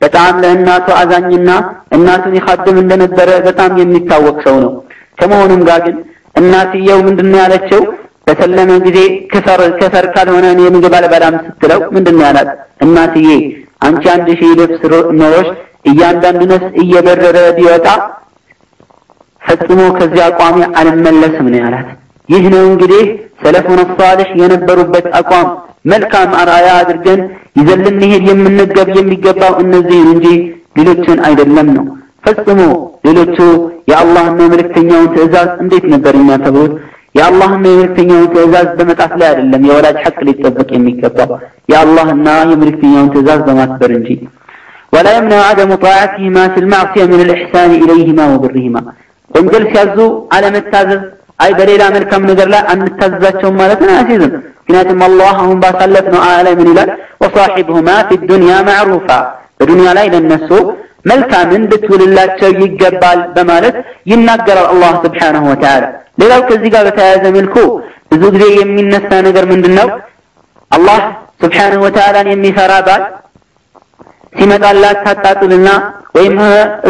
[0.01, 1.51] በጣም ለእናቱ አዛኝና
[1.97, 4.73] እናቱን ይኻድም እንደነበረ በጣም የሚታወቅ ሰው ነው።
[5.21, 5.97] ከመሆኑም ጋር ግን
[6.37, 7.81] እናትየው ምንድነው ያለችው?
[8.27, 8.99] በሰለመ ጊዜ
[9.33, 12.49] ክፈር ክፈር ካልሆነ እኔ ምግብ አልበላም ስትለው ምንድን ነው ያላት?
[12.85, 13.29] እናትዬ
[13.87, 14.83] አንቺ አንድ ሺህ ልብስ
[15.21, 15.49] ኖሮሽ
[15.91, 17.87] እያንዳንዱ ነፍስ እየበረረ ቢወጣ
[19.43, 21.89] ፈጽሞ ከዚያ አቋሚ አልመለስም ነው ያላት።
[22.33, 23.07] يهنو انجديه
[23.43, 25.49] سلفنا الصالح ينبروا بيت أقوام.
[25.93, 27.21] ملكا مع رأي هذا الجن
[27.61, 27.95] إذا لم
[28.45, 30.37] من نقب يم يقبعوا إن الزين انجي
[30.77, 31.85] للوتون أيضا لمنه
[32.25, 32.71] فاسمو
[33.07, 33.51] للوتو
[33.91, 36.73] يا الله ما ملك تنيون تأزاز انديت نبري ما تبوت
[37.19, 40.87] يا الله ما ملك تنيون تأزاز بمت أسلا للم يا ولاد حق لي تبك يم
[40.93, 41.39] يقبعوا
[41.73, 44.17] يا الله ما يملك تنيون تأزاز بمت أسلا انجي
[44.95, 48.83] ولا يمنع عدم طاعتهما في المعصية من الإحسان إليهما وبرهما.
[49.35, 51.01] ومجلس يزو على متازل.
[51.38, 56.68] አይ በሌላ መልካም ነገር ላይ አንታዘዛቸውም ማለትን አያስይዝም ምክንያቱም አላህ አሁን ባሳለፍነው አያ ላይ ምን
[56.72, 56.90] ይላል?
[57.22, 59.09] ወሳሒብሁማ ፊ ዱንያ ማዕሩፋ
[59.59, 60.49] በዱንያ ላይ ለነሱ
[61.11, 63.77] መልካምን ልትውልላቸው ይገባል በማለት
[64.11, 65.85] ይናገራል አላህ ስብሓንሁ ወተዓላ።
[66.20, 67.57] ሌላው ከዚህ ጋር በተያያዘ መልኩ
[68.12, 69.88] ብዙ ጊዜ የሚነሳ ነገር ምንድን ነው?
[70.70, 71.01] አላህ
[71.42, 73.03] ስብሓንሁ ወተዓላን የሚፈራ ባል
[74.33, 75.68] ሲመጣላት ታጣጥልና
[76.16, 76.37] ወይም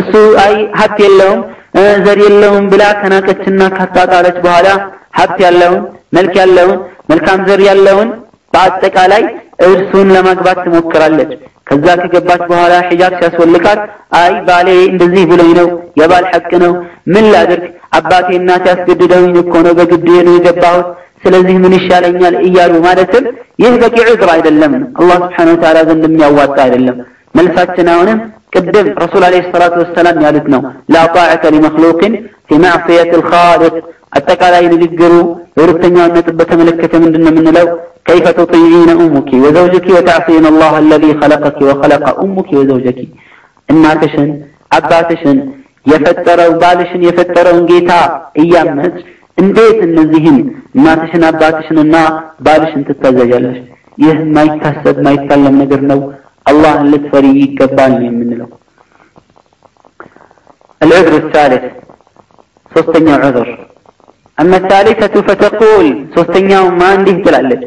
[0.00, 0.12] እሱ
[0.44, 1.40] አይ ሀብት የለውም
[2.04, 4.68] ዘር የለውም ብላ ከናቀችና ካጣጣለች በኋላ
[5.18, 5.80] ሀብት ያለውን
[6.16, 6.78] መልክ ያለውን
[7.10, 8.08] መልካም ዘር ያለውን
[8.52, 9.22] በአጠቃላይ
[9.66, 11.30] እርሱን ለማግባት ትሞክራለች።
[11.68, 13.80] ከዛ ከገባች በኋላ ሒጃብ ሲያስወልቃት
[14.18, 15.68] አይ ባሌ እንደዚህ ብሎኝ ነው
[16.00, 16.72] የባል ሐቅ ነው
[17.14, 17.64] ምን ላድርግ?
[17.98, 20.86] አባቴ እናቴ ያስገድደውኝ እኮ ነው በግድ ነው የገባሁት።
[21.24, 22.34] ስለዚህ ምን ይሻለኛል?
[22.46, 23.24] እያሉ ማለትም
[23.62, 26.98] ይህ በቂ ዑዝር አይደለም። አላህ ስብሓነሁ ወተዓላ ዘንድ የሚያዋጣ አይደለም
[27.38, 28.18] ملفاتنا ونم
[28.54, 30.58] كدب رسول عليه الصلاة والسلام يالتنا
[30.94, 32.00] لا طاعة لمخلوق
[32.48, 33.74] في معصية الخالق.
[34.18, 35.26] أتقى لا أين ذكروا
[35.58, 37.68] ورثنا أن تبت ملكة من دون من لو.
[38.08, 42.98] كيف تطيعين أمك وزوجك وتعصين الله الذي خلقك وخلق أمك وزوجك؟
[43.70, 44.28] إن تشن
[44.78, 45.38] أباتشن
[45.92, 48.00] يفتروا وبالشن يفتر ونجيتا
[48.40, 48.96] أيام مهج
[49.42, 50.36] እንዴት እነዚህን
[50.76, 51.96] እናትሽን አባትሽንና
[52.44, 53.58] ባልሽን ትታዘዣለሽ
[54.04, 56.00] ይህ ማይታሰብ ማይታለም ነገር ነው
[56.50, 58.52] الله لتفري كباني من لك
[60.82, 61.64] العذر الثالث
[62.74, 63.48] سوستنيا عذر.
[64.40, 67.62] أما الثالثة فتقول سوستنيا ما عنده تلالج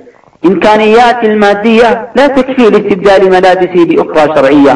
[0.45, 4.73] إمكانيات المادية لا تكفي لاستبدال ملابسي بأخرى شرعية.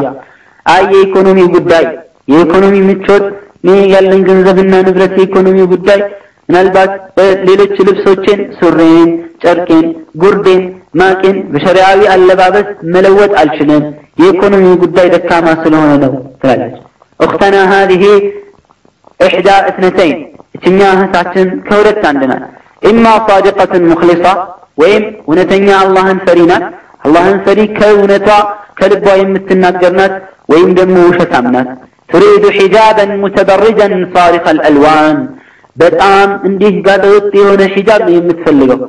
[0.68, 1.86] أي يكونوني بداي
[2.28, 3.24] يكونوني متشد.
[3.64, 6.00] مين قال لن جنزبنا نبرتي يكونوني بداي
[6.48, 9.08] من البات ليلة لبسوشين سرين
[9.42, 9.86] شركين
[10.20, 10.62] قردين
[10.99, 13.83] ማቄን በሸሪዓዊ አለባበስ መለወጥ አልችልም
[14.21, 16.75] የኢኮኖሚ ጉዳይ ደካማ ስለሆነ ነው ትላለች።
[17.19, 18.03] እኽተና ሀዚህ
[19.19, 20.19] ኢሕዳ እትነተይን
[20.57, 22.43] እችኛ እህታችን ከሁለት አንድ ናት።
[22.89, 24.25] ኢማ ሳዲቀትን ሙክሊሳ
[24.81, 26.65] ወይም እውነተኛ አላህን ፈሪ ናት።
[27.05, 28.29] አላህን ፈሪ ከእውነቷ
[28.79, 30.13] ከልቧ የምትናገር ናት።
[30.51, 31.69] ወይም ደግሞ ውሸታም ናት።
[32.09, 35.17] ቱሪዱ ሒጃበን ሙተበርጀን ሳሪቀ አልአልዋን
[35.77, 38.79] በጣም እንዲህ ጋጠወጥ የሆነ ሒጃብ ነው የምትፈልገው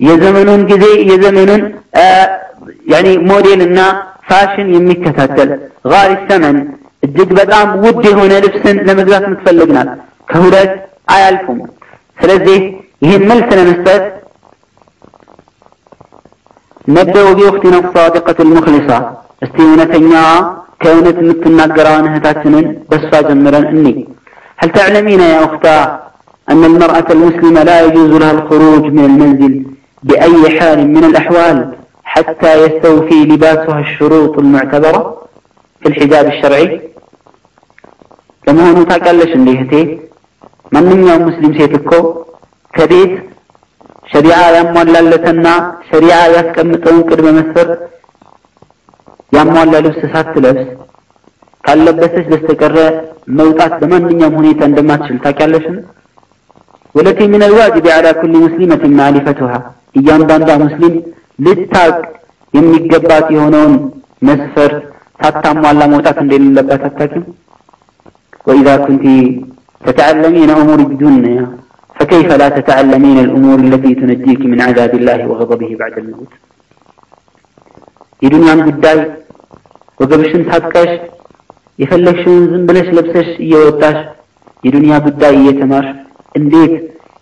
[0.00, 1.62] የዘመኑን ጊዜ የዘመኑን
[2.92, 3.80] ያኒ ሞዴልና
[4.28, 5.50] ፋሽን የሚከታተል
[5.92, 6.56] ጋሪ ሰመን
[7.02, 9.90] እጅግ በጣም ውድ የሆነ ልብስን ለመግዛት የምትፈልግ ናት።
[10.30, 10.72] ከሁለት
[11.14, 11.60] አያልፉም።
[12.18, 12.58] ስለዚህ
[13.02, 14.02] ይህን መልስ ለመስጠት
[16.88, 18.90] ነበው ቢወቅቲና ሳዲቀት ልሙክሊሳ
[19.44, 20.12] እስቲ እውነተኛ
[20.82, 23.86] ከእውነት የምትናገረውን እህታችንን በእሷ ጀምረን እኒ
[24.58, 25.84] هل تعلمين يا أختاه
[26.48, 29.52] أن المرأة المسلمة لا يجوز لها الخروج من المنزل
[30.04, 31.58] بأي حال من الأحوال
[32.04, 35.00] حتى يستوفي لباسها الشروط المعتبرة
[35.82, 36.68] في الحجاب الشرعي
[38.44, 39.82] كما هو تاكلش انديهتي
[40.72, 42.00] من يوم مسلم سيتكو
[42.74, 43.12] كبيت
[44.12, 45.46] شريعة ያሟላለትና
[45.88, 47.80] ሸሪዓ ያስቀምጠውን ቅድመ መስፈርት
[49.36, 50.68] ያሟላ ልብስ ሳትለብስ
[51.64, 52.76] ካለበሰች በስተቀረ
[53.38, 55.76] መውጣት በማንኛውም ሁኔታ እንደማትችል ታውቂያለሽን?
[56.96, 59.52] ወለቲ ምን አልዋጅብ ዐላ ኩሊ ሙስሊመትን ማዕሪፈቱሃ
[59.99, 60.95] እያንዳንዷ ሙስሊም
[61.45, 61.95] ልታቅ
[62.57, 63.73] የሚገባት የሆነውን
[64.27, 64.71] መስፈር
[65.21, 67.25] ታታሟላ መውጣት እንደሌለባት አታቂም
[68.47, 69.05] ወኢዛ ኩንቲ
[69.85, 71.39] ተተዕለሚን እሙር ዱንያ
[71.99, 76.31] فكيف لا تتعلمين الأمور التي تنجيك من عذاب الله وغضبه بعد الموت
[78.25, 78.99] يدنيا مدعي
[79.99, 80.91] وقبشن تحكش
[81.81, 83.97] يفلشن زنبلش لبسش يوتاش
[84.67, 85.85] يدنيا مدعي يتمر
[86.37, 86.73] انديت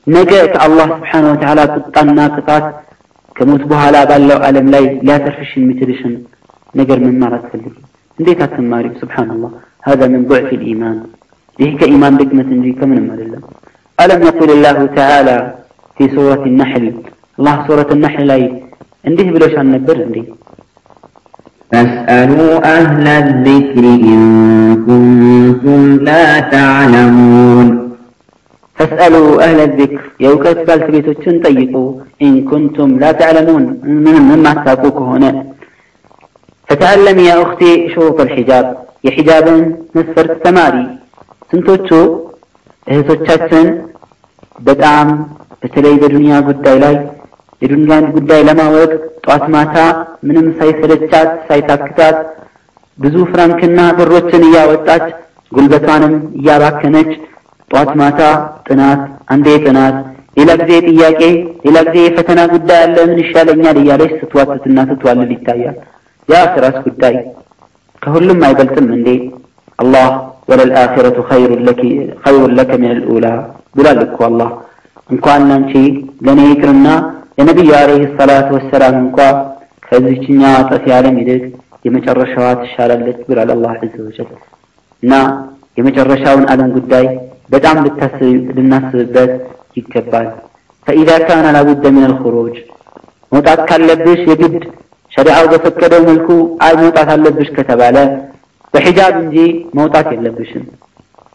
[0.06, 2.66] ነገ ከአላህ ስብሓነ ወተዓላ ቁጣና ቅጣት
[3.36, 6.14] ከሞት በኋላ ባለው ዓለም ላይ ሊያተርፍሽ የሚችልሽን
[6.74, 7.74] ነገር መማር አትፈልጊ?
[8.18, 8.94] እንዴት አትማሪም?
[9.02, 9.50] ስብሓንላህ
[9.88, 10.98] هذا من ضعف الإيمان
[11.58, 13.42] ይህ ከኢማን ድክመት እንጂ ከምንም አይደለም።
[13.98, 15.36] ألم يقل الله تعالى
[15.96, 16.84] في سورة النحل
[17.38, 18.42] الله سورة النحل ላይ
[19.04, 20.16] እንዲህ ብሎሽ አልነበር እንዴ?
[21.70, 24.20] فاسألوا أهل الذكر إن
[24.86, 27.66] كنتم لا تعلمون
[28.77, 31.73] ፈስአሉ አህለ ዚክር የእውቀት ባልተቤቶችን ጠይቁ።
[32.27, 33.65] ኢንኩንቱም ላ ተዕለሙን
[33.97, 35.25] ምንም የማታውቁ ከሆነ
[36.67, 37.61] ፈተአለሚ ያ ኡኽቲ
[37.93, 38.67] ሹሩጥ አልሒጃብ
[39.07, 39.59] የሒጃብን
[39.95, 40.75] መስፈርት ተማሪ።
[41.51, 41.89] ስንቶቹ
[42.87, 43.67] እህቶቻችን
[44.59, 45.07] በጣም
[45.61, 46.95] በተለይ በዱንያ ጉዳይ ላይ
[47.61, 48.91] የዱንያን ጉዳይ ለማወቅ
[49.25, 49.75] ጧት ማታ
[50.27, 52.17] ምንም ሳይሰለቻት ሳይታክታት
[52.97, 55.05] ብዙ ፍራንክና ብሮችን እያወጣች
[55.51, 57.11] ጉልበቷንም እያባከነች
[57.72, 58.20] ጧት ማታ
[58.66, 59.00] ጥናት፣
[59.32, 59.96] አንዴ ጥናት፣
[60.38, 61.20] ሌላ ጊዜ ጥያቄ፣
[61.64, 65.76] ሌላ ጊዜ የፈተና ጉዳይ አለ ምን ይሻለኛል እያለች ስትዋትትና ስትዋልል ይታያል።
[66.28, 67.14] የአኺራስ ጉዳይ
[68.02, 69.08] ከሁሉም አይበልጥም እንዴ?
[69.78, 70.08] አላህ
[70.50, 71.62] ወለልአኺረቱ ኸይሩን
[72.58, 73.26] ለከ ሚነል ኡላ
[73.76, 74.50] ብሏል እኮ አላህ።
[75.10, 75.72] እንኳን ላንቺ
[76.26, 76.86] ለእኔ ይቅርና
[77.38, 79.18] ለነቢዩ ዓለይሂ ሰላቱ ወሰላም እንኳ
[79.86, 81.42] ከዚችኛ ጠፊ ዓለም ይልቅ
[81.84, 84.30] የመጨረሻዋ ትሻላለች ብሏል አላህ ዐዘ ወጀል።
[85.02, 85.12] እና
[85.78, 87.06] የመጨረሻውን ዓለም ጉዳይ
[87.52, 87.76] በጣም
[88.56, 89.32] ልናስብበት
[89.78, 90.28] ይገባል።
[90.86, 92.56] ፈኢዛ ካነ ላቡደ ምን አልኹሩጅ
[93.32, 94.64] መውጣት ካለብሽ የግድ
[95.12, 96.28] ሸሪዓው በፈቀደው መልኩ
[96.64, 97.96] አይ መውጣት አለብሽ ከተባለ
[98.74, 99.36] በሒጃብ እንጂ
[99.78, 100.64] መውጣት የለብሽም።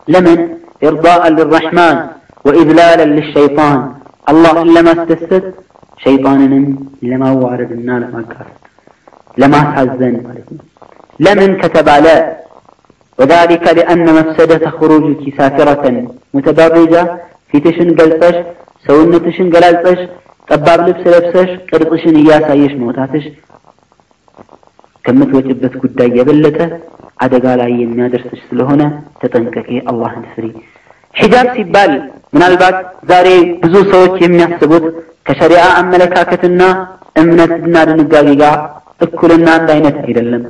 [0.08, 0.40] ለምን
[0.88, 1.98] ኢርዳአን ልራሕማን
[2.46, 3.80] ወኢዝላለን ልሸይጣን
[4.28, 5.46] አላህን ለማስደሰት
[6.00, 6.66] ሸይጣንንም
[7.10, 8.58] ለማዋረድና ለማጋራት
[9.38, 10.64] ለማሳዘን ማለት ነው።
[11.20, 12.06] ለምን ከተባለ
[13.19, 15.97] ወዛሊከ ሊአነ መፍሰደተ ኹሩጅኪ ሳፊረተን
[16.35, 16.95] ሙተበሪጃ
[17.53, 18.37] ፊትሽን ገልጸሽ
[18.85, 20.01] ሰውነትሽን ገላልጸሽ
[20.49, 23.25] ጠባብ ልብስ ለብሰሽ ቅርጽሽን እያሳየሽ መውጣትሽ
[25.05, 26.59] ከምትወጭበት ጉዳይ የበለጠ
[27.19, 28.83] አደጋ ላይ የሚያደርስሽ ስለሆነ
[29.21, 30.47] ተጠንቀቂ፣ አላህን ፍሪ።
[31.15, 31.93] ሒጃብ ሲባል
[32.33, 32.77] ምናልባት
[33.11, 33.29] ዛሬ
[33.63, 34.85] ብዙ ሰዎች የሚያስቡት
[35.27, 36.63] ከሸሪዓ አመለካከትና
[37.23, 38.57] እምነትና ድንጋጌ ጋር
[39.01, 40.45] እኩልና አንድ አይነት አይደለም።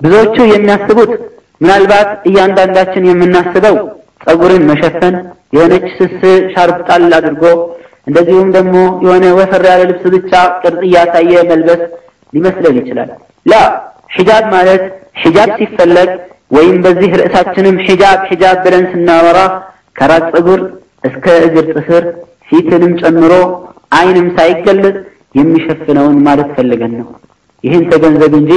[0.00, 1.12] ብዙዎቹ የሚያስቡት
[1.60, 3.76] ምናልባት እያንዳንዳችን የምናስበው
[4.24, 5.14] ጸጉርን መሸፈን
[5.56, 6.20] የሆነች ስስ
[6.54, 7.44] ሻርፕ ጣል አድርጎ
[8.08, 11.82] እንደዚሁም ደግሞ የሆነ ወፈር ያለ ልብስ ብቻ ቅርጽ እያሳየ መልበስ
[12.32, 13.10] ሊመስለን ይችላል።
[13.46, 13.54] ላ
[14.16, 14.84] ሒጃብ ማለት
[15.22, 16.10] ሒጃብ ሲፈለግ
[16.50, 19.38] ወይም በዚህ ርዕሳችንም ሒጃብ ሒጃብ ብለን ስናወራ
[19.98, 20.60] ከራስ ፀጉር
[21.08, 22.04] እስከ እግር ጥፍር
[22.48, 23.32] ፊትንም ጨምሮ
[23.98, 24.96] አይንም ሳይገለጽ
[25.34, 27.08] የሚሸፍነውን ማለት ፈልገን ነው።
[27.64, 28.52] ይህን ተገንዘብ እንጂ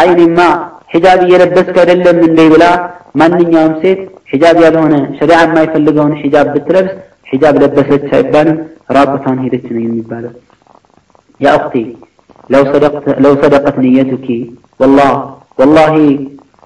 [0.00, 0.38] አይኔማ
[0.93, 2.65] ሒጃብ እየለበስክ አይደለም እንዴ ብላ
[3.21, 6.93] ማንኛውም ሴት ሒጃብ ያልሆነ ሸሪዓ የማይፈልገውን ሒጃብ ብትለብስ
[7.31, 8.57] ሒጃብ ለበሰች አይባልም፣
[8.95, 10.33] ራቁቷን ሄደች ነው የሚባለው።
[11.39, 11.75] ያ እኽቲ
[13.23, 14.27] ለው ሰደቀት ንየቱኪ
[14.79, 15.11] ወላህ
[15.59, 15.95] ወላሂ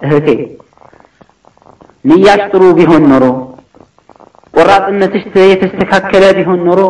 [0.02, 0.28] እህቴ
[2.06, 3.24] ንያሽ ጥሩ ቢሆን ኖሮ
[4.54, 6.82] ቆራጥነትሽ የተስተካከለ ቢሆን ኖሮ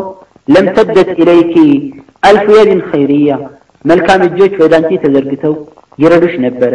[0.47, 1.55] ለም ተደት ኢለይኪ
[2.27, 3.31] አልፍ የድን ኸይርያ
[3.85, 5.53] መልካም እጆች ወደ አንቺ ተዘርግተው
[5.99, 6.73] ይረዱሽ ነበረ።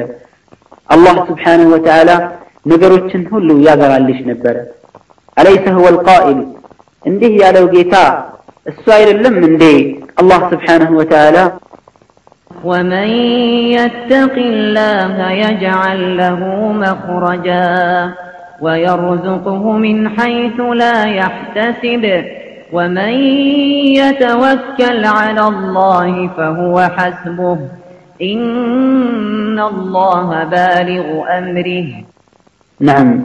[0.88, 2.10] አላህ ስብሓንሁ ወተዓላ
[2.72, 4.56] ነገሮችን ሁሉ ያገራልሽ ነበረ።
[5.36, 6.40] አለይሰ ሁወ ልቃኢል
[7.04, 7.94] እንዲህ ያለው ጌታ
[8.66, 9.64] እሱ አይደለም እንዴ
[10.22, 11.38] አላህ ስብሓንሁ ወተዓላ
[12.64, 13.08] ومن
[13.76, 16.40] يتق الله يجعل له
[16.82, 17.68] مخرجا
[18.64, 22.04] ويرزقه من حيث لا يحتسب
[22.72, 23.12] ومن
[24.00, 27.58] يتوكل على الله فهو حسبه
[28.21, 32.03] إن الله بالغ أمره.
[32.79, 33.23] نعم.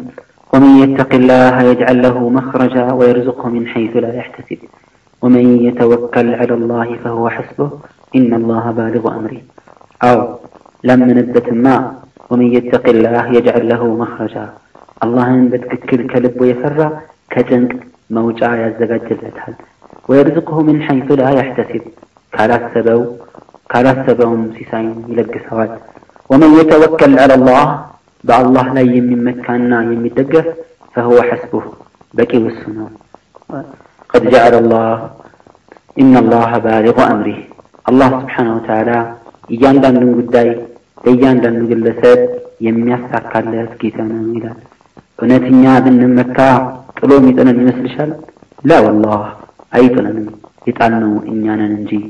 [0.54, 4.58] ومن يتق الله يجعل له مخرجا ويرزقه من حيث لا يحتسب.
[5.22, 7.70] ومن يتوكل على الله فهو حسبه.
[8.16, 9.40] إن الله بالغ أمره.
[10.04, 10.38] أو
[10.84, 11.94] لم نبت ما
[12.30, 14.52] ومن يتق الله يجعل له مخرجا.
[15.04, 17.00] الله بتككل كلب ويفرع.
[17.30, 19.54] كجنك موجع يزجاجلتها
[20.08, 21.82] ويرزقه من حيث لا يحتسب.
[22.32, 22.56] كالا
[23.72, 25.72] ካላሰበውም ሲሳይን ይለግሰዋል
[26.30, 27.66] ومن يتوكل على الله
[28.28, 30.46] باع الله لا يمين مكاننا يمين دقف
[30.94, 31.64] فهو حسبه.
[32.16, 32.86] بكي والسنة.
[34.12, 34.90] قد جعل الله
[36.02, 37.38] إن الله بالغ أمره.
[37.90, 38.98] الله سبحانه وتعالى
[39.52, 40.48] إيان دان دن قداي
[41.10, 42.22] إيان دان قلسات
[42.66, 44.52] يمين يساك على سكيتان أميلا
[45.18, 46.50] فنتنيا بن مكا
[46.98, 47.52] تلومي تنا
[48.68, 49.22] لا والله
[49.76, 50.34] أي تنا نمي
[50.68, 52.00] يتعلنو إنيانا ننجي.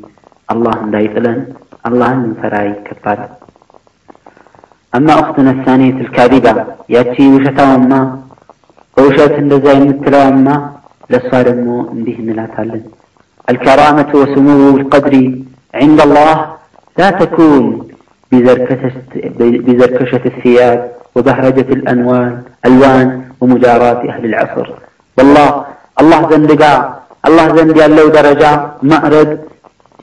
[0.52, 1.40] አላህ እንዳይጥለን
[1.90, 3.22] አላህን እንፈራ ይገባል።
[4.94, 6.48] አማ ኡኽቱና ሳኒየት ልካዚባ
[6.96, 7.92] ያቺ ውሸታዋማ
[8.98, 10.48] በውሸት እንደዛ የምትለዋማ
[11.14, 12.84] ለእሷ ደግሞ እንዲህ እንላታለን
[13.48, 15.14] الكرامة وسمو القدر
[15.74, 16.36] عند الله
[16.98, 17.64] لا تكون
[19.68, 20.80] بزركشة الثياب
[21.16, 22.32] وبهرجة الأنوان
[22.66, 23.08] ألوان
[23.42, 24.68] ومجاراة أهل العصر
[25.18, 25.50] والله
[26.02, 26.74] الله زندقا
[27.28, 28.44] الله زند ያለው ደረጃ
[28.92, 29.30] ማዕረግ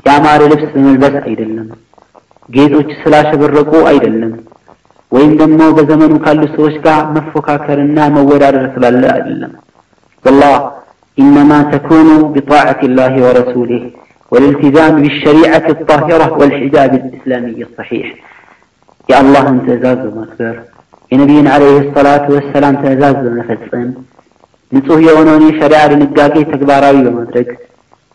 [0.08, 1.68] يا ماري لبس من ያማረ ልብስ መልበስ አይደለም።
[2.56, 4.34] ጌጦች ስላሸበረቁ አይደለም።
[5.12, 9.54] ወይም ደግሞ በዘመኑ ካሉ ሰዎች ጋር መፎካከርና መወዳደር ስላለ አይደለም።
[10.24, 10.56] والله
[11.18, 13.84] انما تكون بطاعه الله ورسوله
[14.32, 18.08] والالتزام بالشريعه الطاهره والحجاب الاسلامي الصحيح
[19.12, 20.02] يا الله انت ازاز
[21.12, 23.88] يا نبينا عليه الصلاه والسلام تزاز ومفصم
[24.72, 27.50] نصوح يونوني شريعه لنقاقي تكبارا ومدرك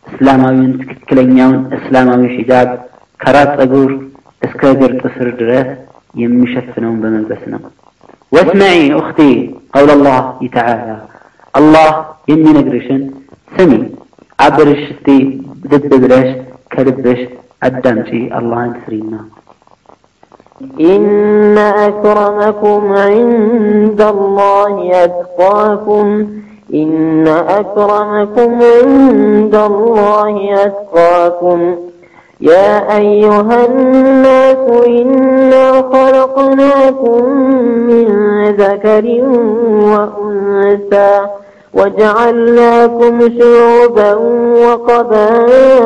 [0.08, 2.70] እስላማዊውን ትክክለኛውን እስላማዊ ሒጃብ
[3.20, 3.92] ከራስ ጸጉር
[4.42, 5.70] እስከ እግር ጥፍር ድረስ
[6.16, 7.62] የሚሸፍነውን በመልበስ ነው።
[8.32, 9.20] ወስመዒ ኡኽቲ
[9.74, 10.22] ቀውለ ላህ
[10.56, 10.90] ተዓላ
[11.54, 11.90] አላህ
[12.32, 13.02] የሚነግርሽን
[13.52, 13.72] ስሚ፣
[14.40, 15.08] አብርሽ እስቲ
[15.72, 16.30] ልብ ብለሽ
[16.74, 17.22] ከልብሽ
[17.68, 19.14] አዳምጪ፣ አላህን ፍሪና
[20.86, 26.06] إن أكرمكم عند الله أتقاكم
[26.75, 31.77] إن أكرمكم عند الله أتقاكم.
[32.41, 37.25] يا أيها الناس إنا خلقناكم
[37.89, 38.07] من
[38.49, 39.05] ذكر
[39.93, 41.27] وأنثى
[41.75, 44.15] وجعلناكم شعوبا
[44.65, 45.77] وقبائل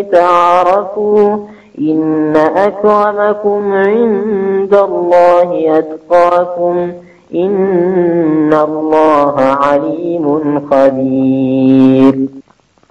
[0.00, 1.36] لتعارفوا
[1.78, 6.92] إن أكرمكم عند الله أتقاكم.
[7.35, 10.25] إن الله عليم
[10.69, 12.15] خبير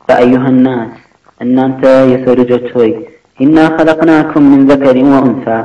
[0.09, 0.93] يا أيها الناس
[1.41, 2.93] أن أنت يسرجت هوي
[3.39, 5.61] إنا خلقناكم من ذكر وأنثى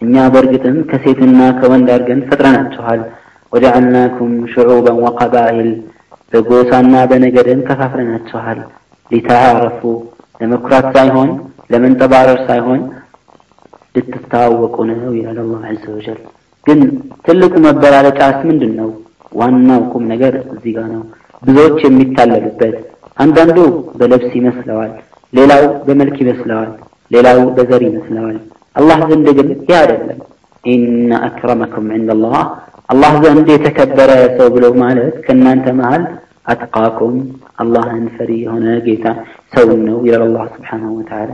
[0.00, 3.00] እኛ በእርግጥም ከሴትና ከወንድ አድርገን ፈጥረናችኋል
[3.52, 5.68] ወጀዐልናኩም ሽዑበን ወቀባኢል
[6.32, 8.58] በጎሳና በነገድም ከፋፍለናችኋል
[9.10, 9.80] ሊተዓረፉ
[10.40, 11.30] ለመኩራት ሳይሆን
[11.72, 12.80] ለመንጠባረር ሳይሆን
[13.96, 16.20] ልትታወቁ ነው ይላል አላህ ዐዘ ወጀል
[16.68, 16.80] ግን
[17.26, 18.90] ትልቁ መበላለጫስ ምንድን ነው
[19.32, 21.02] ዋናው ቁም ነገር እዚህ ጋር ነው
[21.42, 22.76] ብዙዎች የሚታለሉበት
[23.24, 23.58] አንዳንዱ
[23.98, 24.92] በልብስ ይመስለዋል
[25.32, 26.70] ሌላው በመልክ ይመስለዋል
[27.10, 28.36] ሌላው በዘር ይመስለዋል
[28.76, 30.20] አላህ ዘንድ ግን ይህ አይደለም
[30.64, 32.38] ኢነ አክረመኩም ዐንደላህ
[32.88, 36.02] አላህ ዘንድ የተከበረ ሰው ብሎ ማለት ከእናንተ መሃል
[36.52, 37.14] አትቃኩም
[37.62, 39.06] አላህን ፈሪ የሆነ ጌታ
[39.52, 41.30] ሰውን ነው ይላል አላህ ስብሓንሁ ወተዓላ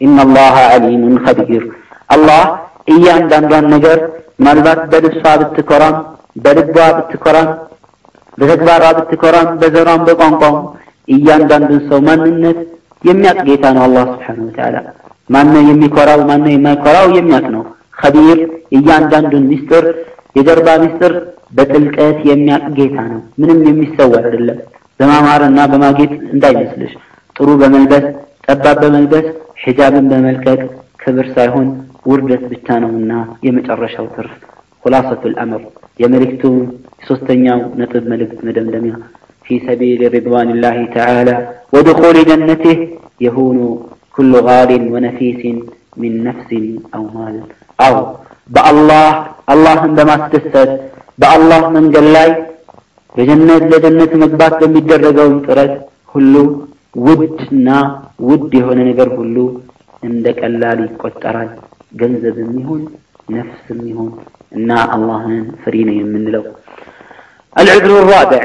[0.00, 1.64] ኢነ አላህ ዓሊሙን ኸቢር
[2.08, 2.42] አላህ
[2.87, 3.99] እያንዳንዷን ነገር
[4.39, 5.95] ምናልባት በልብሷ ብትኮራም
[6.43, 7.49] በልቧ ብትኮራም
[8.37, 10.57] በተግባሯ ብትኮራም በዘሯም በቋንቋም
[11.07, 12.57] እያንዳንዱን ሰው ማንነት
[13.01, 14.77] የሚያውቅ ጌታ ነው አላህ ስብሓነሁ ወተዓላ።
[15.29, 17.63] ማነው የሚኮራው ማነው የማይኮራው የሚያውቅ ነው።
[17.99, 18.39] ኸቢር
[18.77, 19.85] እያንዳንዱን ሚስጥር
[20.37, 21.13] የጀርባ ሚስጥር
[21.57, 24.59] በጥልቀት የሚያውቅ ጌታ ነው። ምንም የሚሰወር አይደለም።
[24.99, 26.93] በማማርና በማጌጥ እንዳይመስልሽ።
[27.35, 28.05] ጥሩ በመልበስ
[28.47, 29.27] ጠባብ በመልበስ
[29.63, 30.59] ሒጃብን በመልቀቅ
[31.03, 31.67] ክብር ሳይሆን
[32.10, 33.12] ውርደት ብቻ ነውና
[33.46, 34.34] የመጨረሻው ትርፍ
[34.84, 35.62] ሁላሰቱል አምር
[36.00, 36.44] የመልእክቱ
[37.08, 38.94] ሶስተኛው ነጥብ መልእክት መደምደሚያ
[39.46, 41.30] ፊ ሰቢል ሪድዋንላሂ ተዓላ
[41.74, 42.78] ወድኹል ጀነቲህ
[43.24, 43.58] የሁኑ
[44.16, 45.58] ኩሉ ጋሊን ወነፊሲን
[46.00, 46.66] ሚን ነፍሲን
[46.96, 47.36] አው ማል
[47.78, 47.96] አው
[48.48, 49.06] በአላህ
[49.52, 50.70] አላህን በማስደሰት
[51.18, 52.30] በአላህ መንገድ ላይ
[53.14, 55.72] በጀነት ለጀነት መግባት በሚደረገውን ጥረት
[56.14, 56.34] ሁሉ
[57.06, 57.68] ውድና
[58.28, 59.36] ውድ የሆነ ነገር ሁሉ
[60.02, 61.50] እንደ ቀላል ይቆጠራል።
[61.95, 62.81] ገንዘብም ይሁን
[63.35, 64.11] ነፍስም ይሁን
[64.57, 66.45] እና አላህን ፍሪ ነው የምንለው።
[67.55, 68.41] العذر الرابع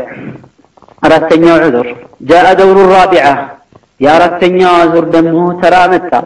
[1.03, 1.87] أرثتني عذر
[2.31, 3.35] جاء دور الرابعة
[4.01, 6.21] يا رثتني عذر دمه ترى متى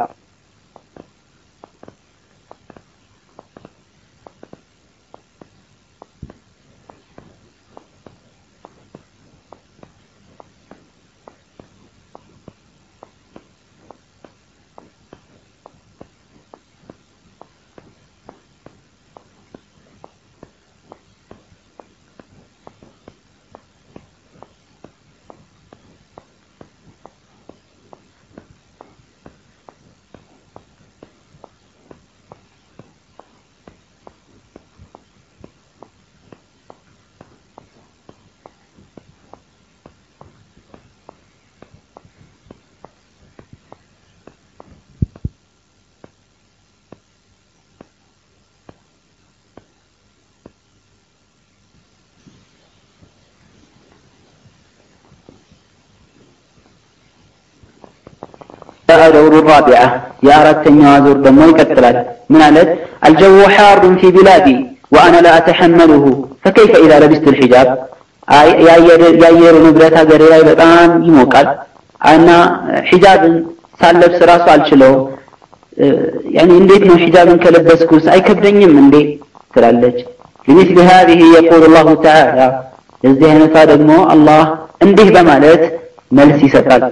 [58.93, 59.87] دور الرابعة
[60.29, 61.97] يا رتني وازور دمو يكتلال
[62.31, 62.69] من قالت
[63.07, 64.57] الجو حار في بلادي
[64.93, 66.05] وأنا لا أتحمله
[66.43, 67.67] فكيف إذا لبست الحجاب
[68.67, 71.47] يا يير نبرة هذا لا بطان يموكال
[72.13, 72.37] أنا
[72.89, 73.21] حجاب
[73.81, 74.93] ሳለብስ ራሱ አልችለው
[76.37, 78.95] ያኒ እንዴት ነው ሒጃብን ከለበስኩስ አይከብደኝም እንዴ
[79.55, 79.99] ትላለች
[80.47, 82.47] لمثل هذه يقول الله تعالى
[83.03, 84.41] ለዚህ አይነቷ ደግሞ አላህ
[84.85, 85.61] እንዲህ በማለት
[86.17, 86.83] መልስ ይሰጣል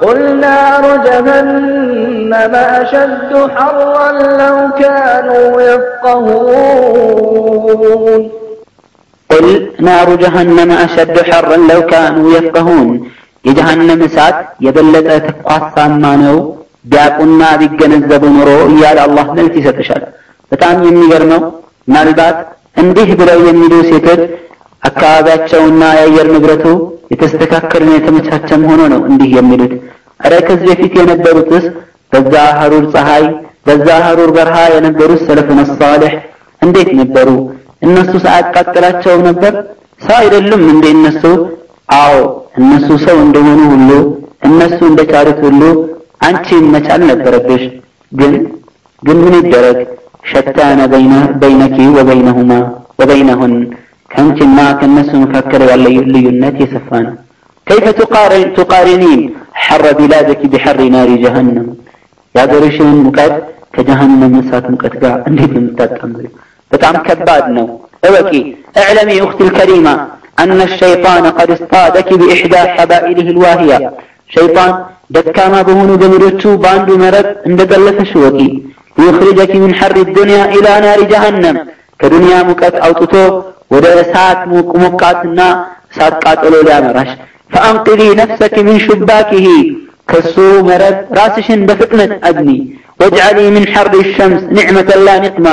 [0.00, 4.08] قل نار جهنم أشد حرا
[4.42, 5.62] لو كانوا
[6.90, 8.20] يفقهون
[9.30, 9.46] قل
[9.80, 12.88] نار جهنم أشد حرا لو كانوا يفقهون
[13.44, 16.36] የጀሃነም እሳት የበለጠ ተቋሳማ ነው
[16.84, 20.02] ቢያቁና ቢገነዘቡ ኑሮ እያለ አላህ መልስ ይሰጥሻል።
[20.52, 21.42] በጣም የሚገርመው
[21.88, 22.36] ምናልባት
[22.76, 24.20] እንዲህ ብለው የሚሉ ሴቶች
[24.82, 26.66] አካባቢያቸውና የአየር ንብረቱ
[27.11, 29.73] የተስተካከለና የተመቻቸም ሆኖ ነው እንዲህ የሚሉት።
[30.19, 31.65] እረ ከዚህ በፊት የነበሩትስ
[32.11, 33.25] በዛ ሀሩር ፀሐይ፣
[33.67, 36.13] በዛ ሀሩር በረሃ የነበሩት ሰለፉን ሳሊሕ
[36.61, 37.29] እንዴት ነበሩ?
[37.81, 39.53] እነሱ ሳያቃጥላቸው ነበር?
[40.01, 41.23] ሰው አይደሉም እንዴ እነሱ?
[41.97, 42.15] አዎ
[42.59, 43.89] እነሱ ሰው እንደሆኑ ሁሉ
[44.47, 45.61] እነሱ እንደቻሉት ሁሉ
[46.27, 47.63] አንቺም መቻል ነበረብሽ።
[48.11, 48.33] ግን
[49.03, 49.77] ግን ምን ይደረግ
[50.29, 50.79] ሸታነ
[51.41, 52.51] በይነኪ ወበይነሁማ
[52.99, 53.53] ወበይነሁን
[54.14, 57.16] ከአንቺና ከእነሱ መካከል ያለ ልዩነት የሰፋ ነው።
[57.66, 57.86] كيف
[58.58, 59.20] تقارنين
[59.64, 61.68] حر بلادك بحر نار جهنم
[62.34, 63.34] የሀገርሽን ሙቀት
[63.74, 66.24] ከጀሃነም እሳት ሙቀት ጋር እንዴት የምታጣምሪ?
[66.70, 67.66] በጣም ከባድ ነው።
[68.08, 68.32] እወቂ
[68.80, 69.88] እዕለሚ እኽቲ ልከሪማ
[70.42, 73.78] أن الشيطان قد اصطادك بإحدى حبائله الواهية
[74.36, 74.72] شيطان
[75.10, 78.48] دكاما بهون جمدوتشو باندو مرض عند دلفش وكي
[78.98, 81.56] ليخرجك من حر الدنيا إلى نار جهنم
[82.00, 82.74] كدنيا مكات
[83.71, 85.39] ወደ እሳት ሙቅ ሙቃትና
[85.91, 87.11] እሳት ቃጠሎ ሊያመራሽ
[87.51, 89.47] ፈአንቅሊ ነፍሰኪ ምን ሹባኪሂ
[90.11, 90.35] ከሱ
[90.67, 92.49] መረብ ራስሽን በፍጥነት አግኒ
[93.01, 95.47] ወጅዐሊ ምን ሐር ሸምስ ኒዕመተን ላ ኒቅማ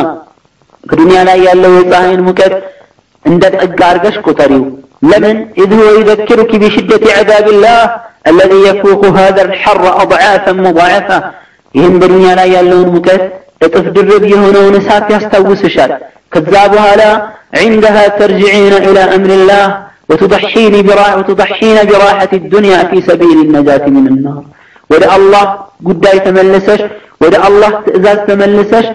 [0.84, 2.54] ከዱንያ ላይ ያለው የፀሐይን ሙቀት
[3.24, 4.64] እንደ ጸጋ አድርገሽ ቁጠሪው
[5.10, 7.78] ለምን ኢዝ ሁወ ዩዘኪሩኪ ቢሽደቲ ዐዛብላህ
[8.28, 11.08] አለዚ የፉቁ ሃዛ ልሐረ አድዓፈን ሙዳዓፋ
[11.74, 13.22] ይህም በዱንያ ላይ ያለውን ሙቀት
[13.66, 15.92] እጥፍ ድርብ የሆነውን እሳት ያስታውስሻል
[16.33, 17.01] ከዛ በኋላ
[17.61, 19.65] عندها ترجعين إلى أمر الله
[20.09, 24.41] وتضحين براحة وتضحين براحة الدنيا في سبيل النجاة من النار
[24.89, 25.45] ወደ አላህ
[25.87, 26.81] ጉዳይ ተመልሰሽ
[27.23, 28.85] ወደ አላህ ትእዛዝ ተመልሰሽ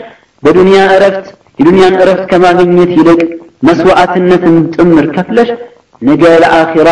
[0.43, 1.27] በዱንያ እረፍት
[1.59, 3.21] የዱንያን እረፍት ከማግኘት ይልቅ
[3.69, 5.51] መስዋዕትነትን ጭምር ከፍለሽ
[6.03, 6.89] ነገ ለአኺራ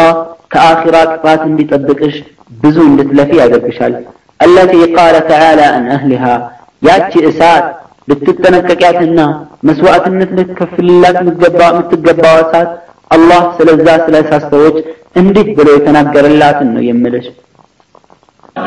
[0.52, 2.16] ከአኺራ ቅጣት እንዲጠብቅሽ
[2.62, 3.94] ብዙ እንድትለፊ ያደርግሻል።
[4.40, 6.24] አለቲ ቃለ ተዓላ አን አህሊሃ
[6.82, 7.66] ያቺ እሳት
[8.10, 9.20] ልትጠነቀቂያትና
[9.68, 12.70] መስዋዕትነት ልትከፍልላት የምትገባው እሳት
[13.16, 14.76] አላህ ስለዛ ስለ እሳት ሰዎች
[15.20, 17.28] እንዲህ ብሎ የተናገረላትን ነው የምልሽ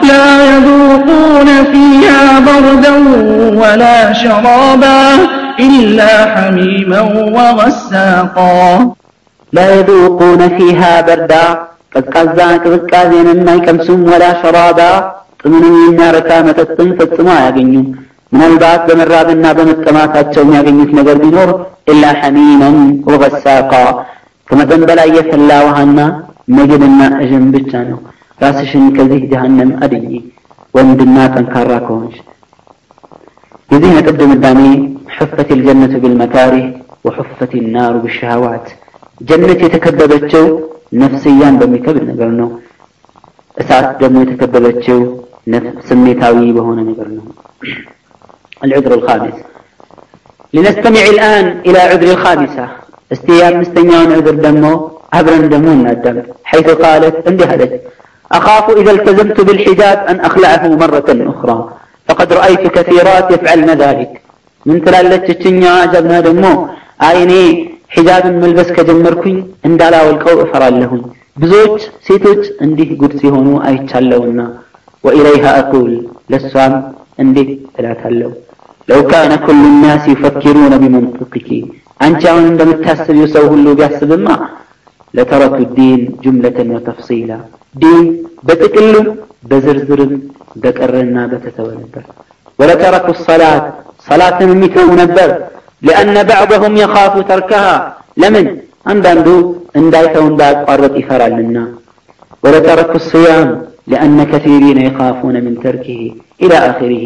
[0.10, 2.94] لا يذوقون فيها بردا
[3.62, 5.00] ولا شرابا
[5.60, 7.02] إلا حميما
[7.36, 8.68] وغساقا
[9.54, 11.46] لا يذوقون فيها بردا
[11.94, 14.80] ቀዝቃዛ ቅዝቃዜን የማይቀምሱም ወላ ሸራባ
[15.42, 17.86] ጥምንም የሚያረካ መጠጥን ፈጽሞ አያገኙም
[18.33, 21.51] ምናልባት በመራብና በመጠማታቸው የሚያገኙት ነገር ቢኖር
[21.93, 22.77] ኢላ ሐሚመን
[23.11, 23.73] ወበሳቃ
[24.49, 26.01] ከመጠን በላይ የፈላ ውሃና
[26.57, 27.99] ምግብና እዥም ብቻ ነው
[28.41, 30.07] ራስሽን ከዚህ ጀሃነም አድኝ
[30.75, 32.17] ወንድና ጠንካራ ከሆንሽ
[33.71, 34.61] የዚህ ነጥብ ድምዳሜ
[35.17, 36.67] ሑፈት ልጀነቱ ብልመካሪህ
[37.07, 38.67] ወሑፈት ናሩ ብሸሃዋት
[39.21, 40.45] ጀነት የተከበበችው
[41.03, 42.49] ነፍስያን በሚከብድ ነገር ነው
[43.57, 44.99] እሳት ደግሞ የተከበበችው
[45.89, 47.25] ስሜታዊ በሆነ ነገር ነው
[48.65, 49.37] العذر الخامس.
[50.55, 52.69] لنستمع الآن إلى عذر الخامسة.
[53.13, 57.83] استياب مستنيون عذر دمه أبرا دمونا الدم حيث قالت اندهدت.
[58.39, 61.59] أخاف إذا التزمت بالحجاب أن أخلعه مرة أخرى.
[62.09, 64.13] فقد رأيت كثيرات يفعلن ذلك.
[64.67, 66.69] من تلالت تشنيا جبنا دمو
[67.03, 68.71] اندالا ሒጃብ መልበስ
[70.83, 71.01] لهم
[71.41, 74.37] بزوج سيتوج ብዙዎች قرسي እንዲህ أي ሲሆኑ
[75.05, 75.93] وإليها أقول አቁል
[76.33, 76.73] ለሷም
[77.21, 78.31] ثلاثة እላታለሁ።
[78.90, 81.50] ለው ካነ ኩሉ ናስ ዩፈኪሩነ ቢመንጥቅኪ
[82.06, 84.28] አንቺ አሁን እንደምታስቢው ሰው ሁሉ ቢያስብማ
[85.18, 87.32] ለተረኩ ዲን ጁምለተን ወተፍሲላ
[87.82, 88.06] ዲን
[88.48, 88.96] በጥቅሉ
[89.50, 90.14] በዝርዝርም
[90.64, 92.04] በቀረና በተተወ ነበር
[92.60, 93.66] ወለተረኩ ሰላት
[94.10, 95.32] ሰላትን የሚተው ነበር
[95.82, 97.76] لأن بعضهم يخاف تركها
[98.22, 98.46] لمن
[98.92, 99.38] عندندو
[99.80, 101.58] እንዳይተው እንዳያቋርጥ ይፈራልና
[102.44, 103.48] ولترك الصيام
[103.92, 106.02] لأن كثيرين يخافون من تركه
[106.44, 107.06] إلى آخره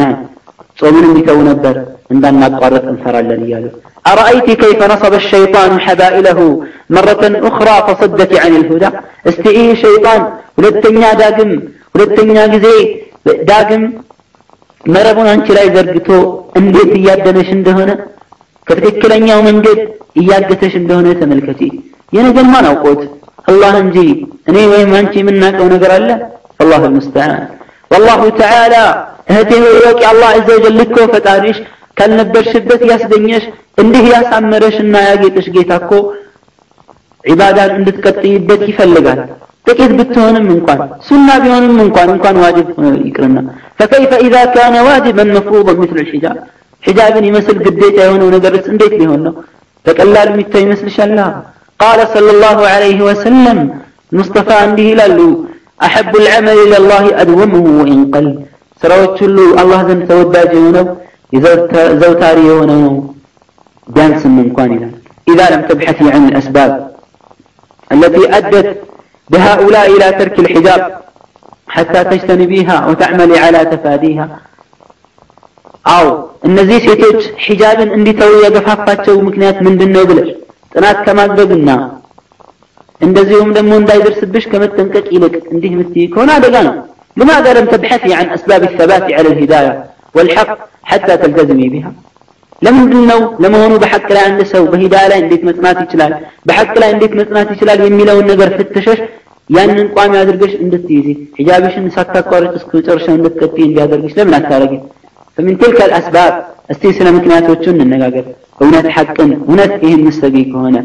[0.00, 0.16] نعم
[0.80, 1.76] ጾምን የሚተው ነበር
[2.14, 3.66] እንዳናቋርጥ እንፈራለን እያሉ
[4.12, 6.38] أرأيت كيف نصب الشيطان حبائله
[6.96, 8.88] مرة أخرى فصدت عن الهدى
[9.30, 10.20] استئي شيطان
[10.58, 11.50] ሁለተኛ ዳግም
[11.94, 12.66] ሁለተኛ ጊዜ
[13.50, 13.82] ዳግም
[14.84, 16.08] መረቡን አንቺ ላይ ዘርግቶ
[16.60, 17.90] እንዴት እያደነሽ እንደሆነ
[18.66, 19.78] ከትክክለኛው መንገድ
[20.20, 21.60] እያገተሽ እንደሆነ ተመልከቲ
[22.16, 23.00] የነገር ማን አውቆት
[23.50, 23.96] አላህ እንጂ
[24.50, 26.08] እኔ ወይም አንቺ የምናውቀው ነገር አለ
[26.62, 27.42] አላሁ ልሙስተዓን
[27.91, 28.83] والله تعالى
[29.35, 31.57] هذه الوقت الله عز وجل لك فتاريش
[31.97, 33.43] كان نبر شدة ياسدنيش
[33.81, 35.99] انده ياس عمرش أنا ياجيتش جيتاكو
[37.29, 39.19] عبادة عندك كتي بدي فلقان
[39.65, 40.57] تكيد بتهون من
[41.09, 42.67] سنة بيون من قان من واجب
[43.09, 46.37] يكرمنا فكيف إذا كان واجبا مفروضا مثل الحجاب؟
[46.85, 49.23] حجاب يمثل قديت يهون ونقرس انديت بيهون.
[49.85, 51.27] فكلا لميت يمثل شلا
[51.83, 53.57] قال صلى الله عليه وسلم
[54.19, 55.29] مصطفى عنده لالو
[55.86, 58.26] أحب العمل إلى الله أدومه وإن قل
[58.82, 60.84] سروت له الله زن توداج يهونه
[62.02, 62.82] زوتاري يهونه
[63.94, 64.88] بيانس من قانلا
[65.28, 66.72] إذا لم تبحثي عن الأسباب
[67.94, 68.68] التي أدت
[69.30, 70.82] بهؤلاء إلى ترك الحجاب
[71.68, 74.26] حتى تجتنبيها وتعملي على تفاديها
[75.96, 76.04] أو
[76.48, 80.28] እነዚህ ሴቶች ሒጃብን እንዲተው ያገፋፋቸው ምክንያት ምንድን ነው ብለሽ
[80.74, 81.70] ጥናት ከማድረግና
[83.00, 86.76] እንደዚሁም ደግሞ እንዳይደርስብሽ ከመጠንቀቅ ይልቅ እንዲህ ምትይ ከሆነ አደጋ ነው
[87.16, 89.72] لماذا لم تبحثي عن أسباب الثبات على الهداية
[90.14, 90.50] والحق
[90.90, 91.90] حتى تلتزمي بها
[92.62, 96.12] ለምንድን ነው ለመሆኑ በሐቅ ላይ አንድ ሰው በሂዳያ ላይ እንዴት መጽናት ይችላል
[96.48, 98.98] በሐቅ ላይ እንዴት መጽናት ይችላል የሚለውን ነገር ፍትሸሽ
[99.50, 101.06] ያንን ቋሚ አድርገሽ እንድትይዚ
[101.38, 104.72] ሒጃብሽን ሳታቋርጭ እስከ መጨረሻ እንድትቀጥይ እንዲያደርግሽ ለምን አታረጊ
[105.36, 106.32] فمن تلك الأسباب
[106.72, 108.26] እስቲ ስለ ምክንያቶቹን እንነጋገር
[108.62, 110.76] እውነት ሐቅን እውነት ይህን ምሰጊ ከሆነ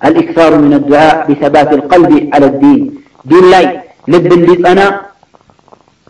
[0.00, 2.80] الإكثار من الدعاء بثبات القلب على الدين
[3.30, 3.64] دين ላይ
[4.12, 4.80] ልብ እንዲጸና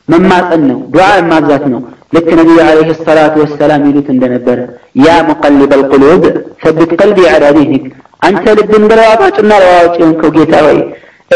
[0.09, 1.81] መማፀን ነው ዱዓ ማብዛት ነው
[2.15, 4.59] ልክ ነቢዩ ዓለይሂ ሰላቱ ወሰላም ይሉት እንደነበረ
[5.05, 6.23] ያ ሙቀልበ ልቁሉብ
[6.65, 7.85] ሰብት ቀልቢ ዐላ ዲኒክ
[8.29, 10.79] አንተ ልብን ገለዋጣጭና ለዋዋጭ የሆንከው ጌታ ወይ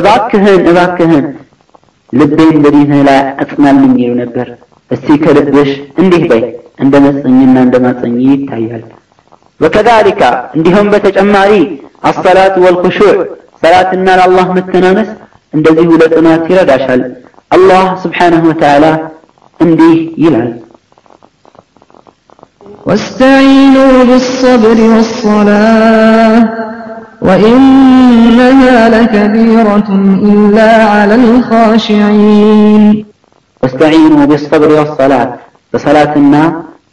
[0.00, 1.24] እባክህን እባክህን
[2.12, 4.48] ልቤን በዲንህ ላይ አጽናልኝ ይሉ ነበር
[4.90, 5.70] እስቲ ከልብሽ
[6.02, 6.42] እንዲህ በይ
[6.84, 8.84] እንደ መጸኝና እንደ ማጸኝ ይታያል
[9.60, 10.22] ወከዛሊካ
[10.56, 11.52] እንዲሁም በተጨማሪ
[12.10, 13.16] አሰላት ወልኹሹዕ
[13.62, 15.10] ሰላትና ለአላህ መተናነስ
[15.56, 17.02] እንደዚሁ ለጥናት ይረዳሻል
[17.56, 18.86] አላህ ስብሓንሁ ወተዓላ
[19.60, 20.50] እንዲህ ይላል
[22.88, 26.36] واستعينوا بالصبر والصلاة
[27.28, 29.88] وإنها لكبيرة
[30.32, 32.84] إلا على الخاشعين
[33.62, 35.28] واستعينوا بالصبر والصلاة
[35.72, 36.42] بصلاتنا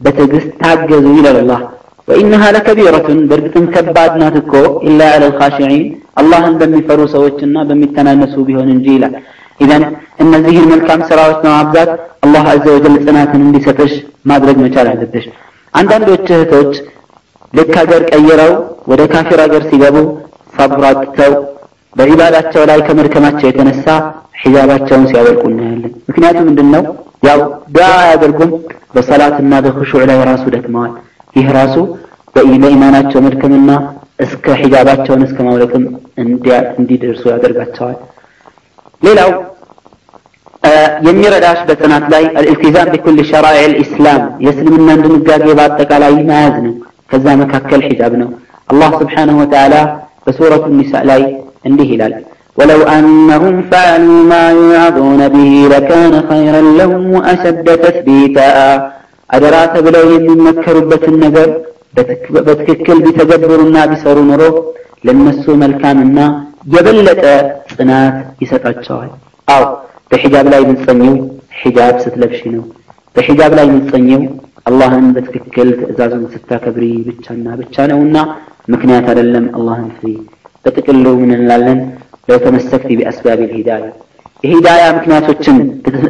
[0.04, 1.62] بتجست تعجزوا إلى الله
[2.09, 4.53] ወኢነሃ ለከቢረቱን በእርግጥም ከባድ ናት እኮ
[4.89, 5.83] ኢላ አለል ኻሺዒን
[6.21, 9.15] አላህን በሚፈሩ ሰዎችና በሚተናነሱ ቢሆን እንጂ ይላል።
[9.61, 9.85] ኢዘን
[10.25, 11.91] እነዚህን መልካም ስራዎች ለማብዛት
[12.25, 13.93] አላህ አዘ ወጀል ጽናትን እንዲሰጥሽ
[14.31, 15.27] ማድረግ መቻል አለብሽ።
[15.75, 16.73] አንዳንዶች እህቶች
[17.53, 18.53] ልክ ሀገር ቀየረው
[18.91, 19.97] ወደ ካፊር ሀገር ሲገቡ
[20.55, 21.35] ሰብራጥተው
[21.97, 23.87] በዒባዳቸው ላይ ከመድከማቸው የተነሳ
[24.43, 26.83] ሒጃባቸውን ሲያወልቁ እናያለን። ምክንያቱም ምንድን ነው
[27.29, 27.41] ያው
[27.75, 28.51] ዱዓ አያደርጉም፣
[28.95, 30.93] በሰላትና በኹሹዕ ላይ ራሱ ደክመዋል።
[31.38, 31.76] ይህ ራሱ
[32.36, 33.72] በኢማናቸው መድከምና
[34.26, 35.84] እስከ ሒጃባቸውን እስከ ማውለቅም
[36.80, 37.98] እንዲደርሱ ያደርጋቸዋል።
[39.02, 39.32] ሌላው
[41.08, 46.76] የሚረዳሽ በጽናት ላይ አልኢልቲዛም ቢኩል ሸራኢዕ ልኢስላም የእስልምናን ድንጋጌ በአጠቃላይ መያዝ ነው።
[47.12, 48.30] ከዛ መካከል ሒጃብ ነው።
[48.70, 49.76] አላህ ስብሓነሁ ወተዓላ
[50.26, 51.24] በሱረቱ ኒሳ ላይ
[51.70, 52.16] እንዲህ ይላል
[52.58, 58.50] ولو أنهم فعلوا ما يوعظون به لكان خيرا لهم وأشد تثبيتا
[59.31, 61.49] አደራ ተብለው የሚመከሩበትን ነገር
[62.47, 64.43] በትክክል ቢተገብሩና ቢሰሩ ኑሮ
[65.07, 66.19] ለነሱ መልካምና
[66.75, 67.25] የበለጠ
[67.73, 68.15] ጽናት
[68.45, 69.11] ይሰጣቸዋል
[69.49, 69.65] አው
[70.11, 71.15] በሒጃብ ላይ የምንጸኘው
[71.61, 72.65] ሒጃብ ስትለብሺ ነው
[73.17, 74.23] በሒጃብ ላይ የምንጸኘው
[74.71, 78.17] አላህን በትክክል ትእዛዙን ስታከብሪ ብቻና ብቻ ነውና
[78.75, 80.11] ምክንያት አይደለም አላህን ፍሪ
[80.65, 81.81] በጥቅሉ ምን እንላለን
[82.29, 83.85] ለው ተመሰክቲ ቢአስባብ ልሂዳያ
[84.44, 85.58] የሂዳያ ምክንያቶችን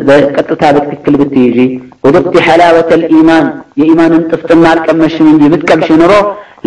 [0.08, 1.58] በቀጥታ በትክክል ብትይዢ
[2.06, 3.46] ወደቅቲ ሐላወተ ልኢማን
[3.82, 6.14] የኢማንን ጥፍጥና አልቀመሽም እንጂ ብትቀምሽ ኑሮ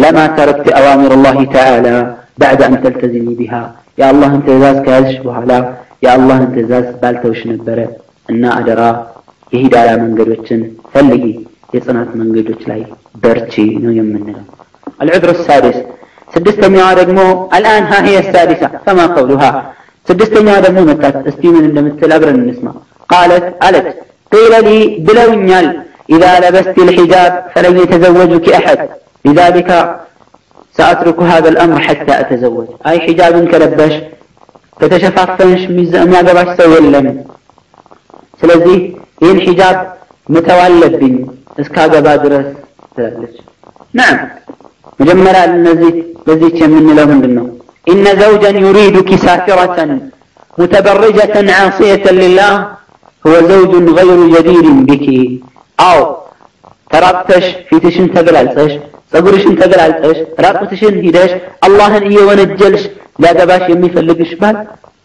[0.02, 1.86] ለማ ተረክቲ አዋሚር ላህ ተዓላ
[2.40, 3.52] ባዕድ አን ተልተዚሚ ቢሃ
[4.00, 5.52] የአላህን ትእዛዝ ከያዝሽ በኋላ
[6.04, 7.78] የአላህን ትእዛዝ ባልተውሽ ነበረ
[8.28, 8.82] እና አደራ
[9.52, 10.60] የሂዳያ መንገዶችን
[10.94, 11.24] ፈልጊ
[11.74, 12.80] የጽናት መንገዶች ላይ
[13.22, 14.44] በርቺ ነው የምንለው
[15.00, 15.78] አልዑድር ሳዲስ
[16.34, 17.20] ስድስተኛዋ ደግሞ
[17.56, 19.42] አልአን ሀ ሂየ ሳዲሳ ፈማ ቀውሉሃ
[20.07, 22.67] ስድስተኛዋ ደግሞ መጣት እስቲ ምን እንደምትል አብረን እንስማ
[23.09, 23.87] ቃለት አለች
[24.31, 24.69] ቂለ ሊ
[25.07, 25.67] ብለውኛል
[26.13, 28.81] ኢዛ ለበስቲ ልሒጃብ ፈለን የተዘወጁኪ አሐድ
[29.25, 29.71] ሊዛሊካ
[30.77, 33.95] سأترك هذا الأمر حتى أتزوج أي حجاب كلبش
[34.77, 35.61] ከተሸፋፈንሽ
[35.95, 37.07] የሚያገባሽ ሰው የለም
[38.41, 38.77] ስለዚህ
[39.23, 39.77] ይህን ሒጃብ
[40.29, 41.13] መተው አለብኝ
[41.61, 42.47] እስካገባ ድረስ
[42.95, 43.35] ትላለች
[43.93, 44.15] ናም
[44.99, 45.93] መጀመሪያ እነዚህ
[46.27, 47.45] ለዚች የምንለው ምንድን ነው
[47.92, 49.78] إن زوجا يريدك سافرة
[50.60, 52.52] متبرجة عاصية لله
[53.26, 55.06] هو زوج غير جدير بك
[55.88, 55.98] أو
[56.90, 58.72] ترابتش في تشن تقلالتش
[59.12, 61.32] ጸጉርሽን ተገላልጠሽ ራቁትሽን ሂደሽ
[61.66, 62.84] አላህን እየወነጀልሽ
[63.22, 64.56] ሊያገባሽ የሚፈልግሽ ባል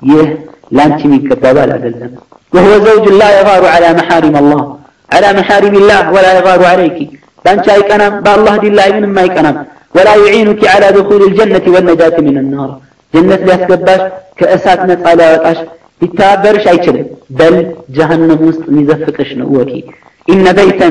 [0.10, 0.30] ይህ
[0.78, 2.14] ላንቺ የሚገባ ባል አይደለም
[2.56, 4.62] وهو زوج لا يغار على محارم الله
[5.16, 6.98] على محارم الله ولا يغار عليك
[7.44, 9.56] بانش ايقنام بالله دي الله من ما ايقنام
[9.96, 12.70] ولا يعينك على دخول الجنة والنجاة من النار
[13.14, 14.02] جنة ሊያስገባሽ
[14.40, 15.60] ከእሳት ነፃ ሊያወጣሽ
[16.02, 17.08] ሊተባበርሽ አይችልም
[17.40, 17.56] በል
[17.98, 19.72] ጀሃነም ውስጥ የሚዘፍቅሽ ነው ወቂ
[20.28, 20.88] إن بيتا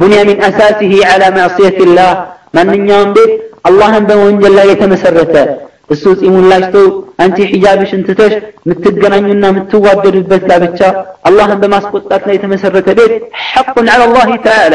[0.00, 2.10] بني من أساسه على معصية الله
[2.56, 3.32] ማንኛውም ቤት
[3.68, 5.34] አላህን በወንጀል ላይ የተመሰረተ
[5.94, 6.76] እሱ ጺሙን ላጭቶ
[7.22, 8.32] አንቺ ሒጃብሽን ትተሽ
[8.64, 10.80] የምትገናኙና የምትዋደዱበት ጋብቻ
[11.28, 13.12] አላህን በማስቆጣት ላይ የተመሰረተ ቤት
[13.50, 14.74] ሐቁን ዐላ አላህ ተዓላ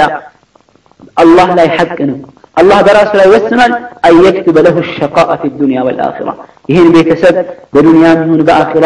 [1.23, 2.17] አላህ ላይ ሐቅ ነው
[2.57, 3.73] አላህ በራሱ ላይ ወስኗል
[4.09, 6.30] አየክትበ ለሁ ሸቃአ ፊ ዱንያ ወልአኺራ
[6.69, 7.36] ይህን ቤተሰብ
[7.73, 8.86] በዱንያም ይሁን በአኺራ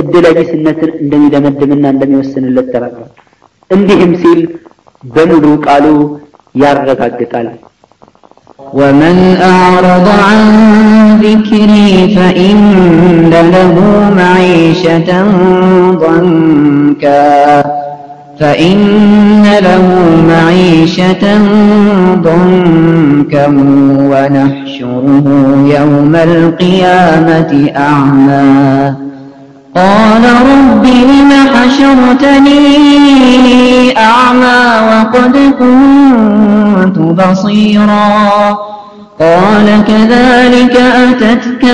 [0.00, 3.10] እድለ ቢስነትን እንደሚደመድምና እንደሚወስንለት ተረድቷል
[3.70, 4.40] እንዲህም ሲል
[5.02, 5.86] በሙሉ ቃሉ
[6.64, 7.48] ያረጋግጣል
[8.72, 9.16] ومن
[9.54, 10.40] أعرض عن
[11.22, 12.60] ذكري فإن
[13.54, 13.74] له
[14.20, 15.10] معيشة
[16.02, 17.30] ضنكا
[18.39, 19.83] فإن له
[20.27, 21.37] معيشة
[22.15, 23.47] ضنكا
[24.11, 25.25] ونحشره
[25.79, 28.93] يوم القيامة أعمى.
[29.75, 32.57] قال رب لم حشرتني
[33.97, 38.57] أعمى وقد كنت بصيرا.
[39.19, 41.65] قال كذلك أتتك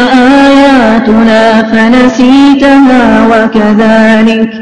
[0.47, 4.60] آياتنا فنسيتها وكذلك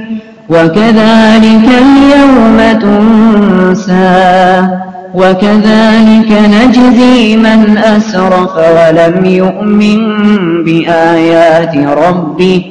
[0.49, 4.67] وكذلك اليوم تنسى
[5.13, 9.99] وكذلك نجزي من أسرف ولم يؤمن
[10.63, 12.65] بآيات ربه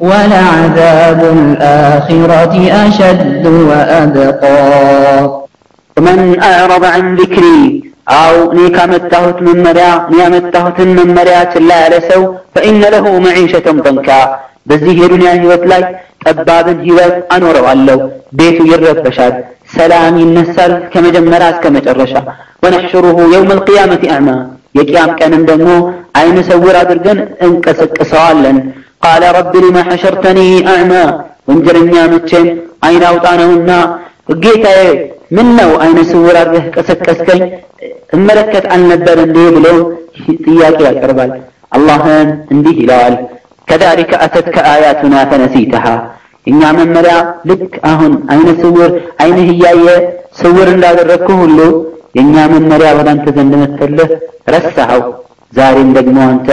[0.00, 2.54] ولعذاب الآخرة
[2.86, 4.60] أشد وأبقى.
[5.98, 12.34] ومن أعرض عن ذكري أو نيك متهت من مريا نيا متهت من مريا لا رسو
[12.54, 14.49] فإن له معيشة ضنكا.
[14.66, 15.82] በዚህ የዱንያ ህይወት ላይ
[16.24, 17.98] ጠባብን ህይወት አኖረዋለሁ።
[18.38, 19.34] ቤቱ ይረበሻል
[19.74, 22.14] ሰላም ይነሳል ከመጀመሪያ እስከ መጨረሻ።
[22.64, 24.30] ወነሕሽሩሁ የውም አልቅያመት አዕማ
[24.78, 25.70] የቅያም ቀንም ደግሞ
[26.20, 28.58] አይነ ሰውር አድርገን እንቀሰቅሰዋለን።
[29.04, 30.40] ቃለ ረቢ ሊማ ሐሸርተኒ
[30.72, 30.92] አዕማ
[31.50, 32.46] ወንጀለኛ መቼም
[32.86, 33.70] አይን አውጣ ነውና።
[34.42, 34.82] ጌታዬ
[35.36, 37.42] ምን ነው አይነ ስውር አድርገህ ቀሰቀስከኝ?
[38.16, 39.66] እመለከት አልነበር እንዴ ብሎ
[40.46, 41.30] ጥያቄ ያቀርባል።
[41.76, 43.14] አላህን እንዲህ ይለዋል
[43.69, 45.85] ከዛሊከ አተትከ አያቱና ፈነሲተሃ
[46.47, 47.13] እኛ መመሪያ
[47.49, 48.91] ልክ አሁን አይነ ስውር
[49.23, 49.87] አይንህ እያየ
[50.41, 51.59] ስውር እንዳደረግኩ ሁሉ
[52.17, 54.11] የእኛ መመሪያ ወደ አንተ ዘንድ መተልህ
[54.55, 55.03] ረሳኸው
[55.53, 56.49] ዛሬም ደግሞ አንተ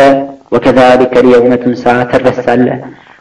[0.54, 2.66] وكذلك اليوم تنسى ترسل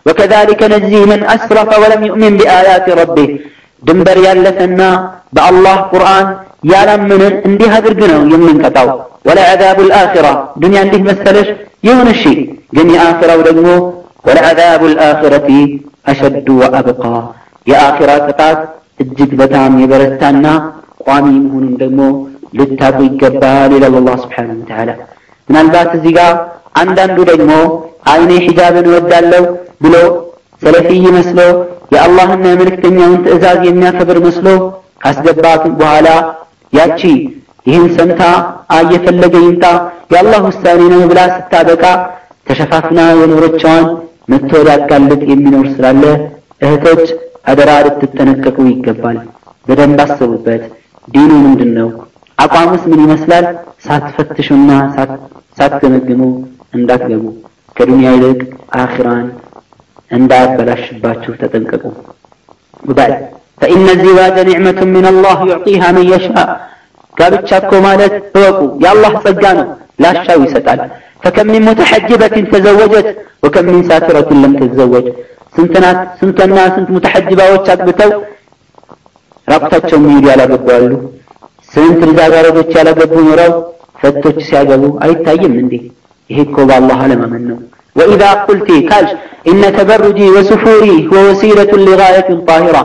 [0.06, 3.30] وكذلك نجزي من أسرف ولم يؤمن بآيات ربه
[3.84, 4.82] ድንበር ያለፈና
[5.36, 6.28] በአላህ ቁርአን
[6.72, 8.90] ያላመንን እንዲህ አድርግ ነው የምንቀጣው
[9.28, 10.28] ወለዐዛቡ ልአኺራ
[10.62, 11.48] ዱንያ እንዲህ መሰለሽ
[11.88, 12.24] ይሁን እሺ
[12.76, 13.68] ግን የአኺራው ደግሞ
[14.28, 15.50] ወለዐዛቡ ልአኺረቲ
[16.12, 17.04] አሸዱ ወአብቃ
[17.68, 18.60] የአኺራ ቅጣት
[19.04, 20.48] እጅግ በጣም የበረታና
[21.06, 22.02] ቋሚ መሆኑን ደግሞ
[22.60, 24.92] ልታቁ ይገባል ይላል አላህ ስብሓነሁ ወተዓላ
[25.50, 26.34] ምናልባት እዚህ ጋር
[26.82, 27.52] አንዳንዱ ደግሞ
[28.12, 29.44] አይኔ ሒጃብን እወዳለሁ
[29.84, 29.96] ብሎ
[30.64, 31.40] ሰለፊይ መስሎ
[31.96, 34.48] የአላህና የመልእክተኛውን ትእዛዝ የሚያከብር መስሎ
[35.04, 36.08] ካስገባት በኋላ
[36.74, 37.02] ያቺ
[37.66, 38.22] ይህን ሰምታ
[38.78, 39.66] እየፈለገ ይምጣ
[40.14, 41.84] የአላህ ውሳኔ ነው ብላ ስታበቃ
[42.48, 43.86] ተሸፋፍና የኖረችዋን
[44.32, 46.04] መጥቶ ሊያጋልጥ የሚኖር ስላለ
[46.62, 47.04] እህቶች
[47.52, 49.18] አደራ ልትጠነቀቁ ይገባል።
[49.66, 50.64] በደንብ አስቡበት።
[51.08, 51.88] ዲኑ ምንድን ነው?
[52.38, 53.46] አቋሙስ ምን ይመስላል?
[53.86, 54.70] ሳትፈትሹና
[55.58, 56.22] ሳትገመግሙ
[56.78, 57.24] እንዳትገቡ።
[57.76, 58.40] ከዱንያ ይልቅ
[58.82, 59.28] አኺራን
[60.12, 61.84] እንዳያበላሽባችሁ ተጠንቀቁ።
[62.84, 63.14] وبعد
[63.62, 66.48] فإن الزواج نعمة من الله يعطيها من يشاء
[67.20, 69.68] ጋብቻ እኮ ማለት እወቁ የአላህ ጸጋ ነው
[70.04, 70.82] ላሻው ይሰጣል
[71.24, 73.08] فكم من متحجبة تزوجت
[73.44, 75.06] وكم من سافرة لم تتزوج
[75.56, 78.12] ስንትናት ስንትና ስንት ሙተሐጅባዎች አግብተው
[79.48, 80.92] ራቁታቸው የሚሄዱ ያላገቡ አሉ
[81.74, 83.54] ስንት ልጃገረዶች ያላገቡ ኖረው
[84.02, 85.74] ፈቶች ሲያገቡ አይታይም እንዴ
[86.30, 87.60] ይሄ እኮ በአላህ አለማመን ነው
[88.00, 89.12] وإذا قلت كالش
[89.52, 92.84] إن تبرجي وسفوري هو وسيلة لغاية طاهرة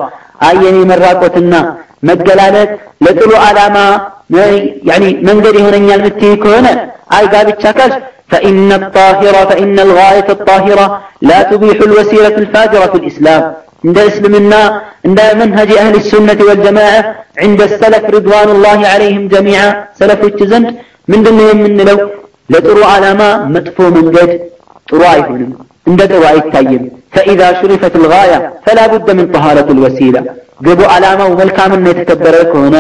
[0.49, 1.61] أيني مراقوتنا
[2.09, 2.71] مجلالات
[3.05, 4.20] لطلو علامة يعني
[5.29, 6.73] من قد هنا المتيك هنا
[7.17, 7.95] أي قابل كالش
[8.33, 10.87] فإن الطاهرة فإن الغاية الطاهرة
[11.31, 13.43] لا تبيح الوسيلة الفاجرة في الإسلام
[13.85, 14.63] عند اسلمنا
[15.07, 17.01] عند منهج أهل السنة والجماعة
[17.45, 19.69] عند السلف رضوان الله عليهم جميعا
[20.01, 20.67] سلف التزند
[21.11, 21.99] من دنيا من لو
[22.53, 24.31] لطرو علامة مدفو من قد
[24.91, 25.51] ጥሩ አይሆንም
[25.89, 30.21] እንደ ጥሩ አይታይም فإذا شرفت الغاية فلا بد من طهارة الوسيلة
[30.67, 32.77] ግቡ ዓላማው መልካምና የተከበረ ከሆነ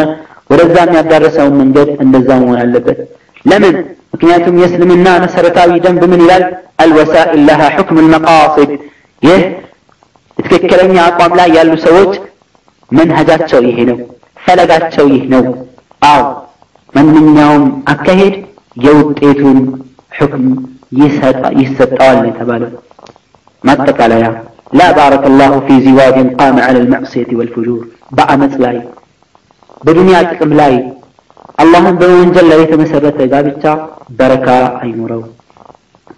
[0.50, 2.98] ወደዛ የሚያዳረሰውን መንገድ እንደዛ መሆን አለበት
[3.50, 3.74] ለምን
[4.14, 6.44] ምክንያቱም የእስልምና መሰረታዊ ደንብ ምን ይላል
[6.82, 8.70] አልወሳኢል ለሃ ሑክም ልመቃሲድ
[9.22, 9.42] ይህ
[10.38, 12.12] ትክክለኛ አቋም ላይ ያሉ ሰዎች
[12.90, 13.98] መንሀጃቸው ይሄ ነው
[14.36, 15.44] ፈለጋቸው ይህ ነው
[16.10, 16.22] አው
[16.94, 18.34] ማንኛውም አካሄድ
[18.84, 19.58] የውጤቱን
[20.18, 20.44] ሕክም
[21.62, 22.72] ይሰጠዋል ነው የተባለው
[23.64, 24.26] ማጠቃለያ
[24.72, 27.80] لا بارك الله في زواج قام على المعصية والفجور
[28.10, 28.76] بأمس لاي
[29.85, 30.75] تقم لاي
[31.63, 33.73] اللهم بمنجل لا يتمسرت قابتا
[34.19, 35.21] بركة أيمرو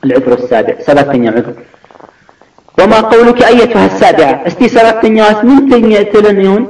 [0.06, 1.56] العذر السابع سبعتين عذر
[2.80, 6.64] وما قولك أيتها السابعة استي سبعتين ياس من تنيأتلن يون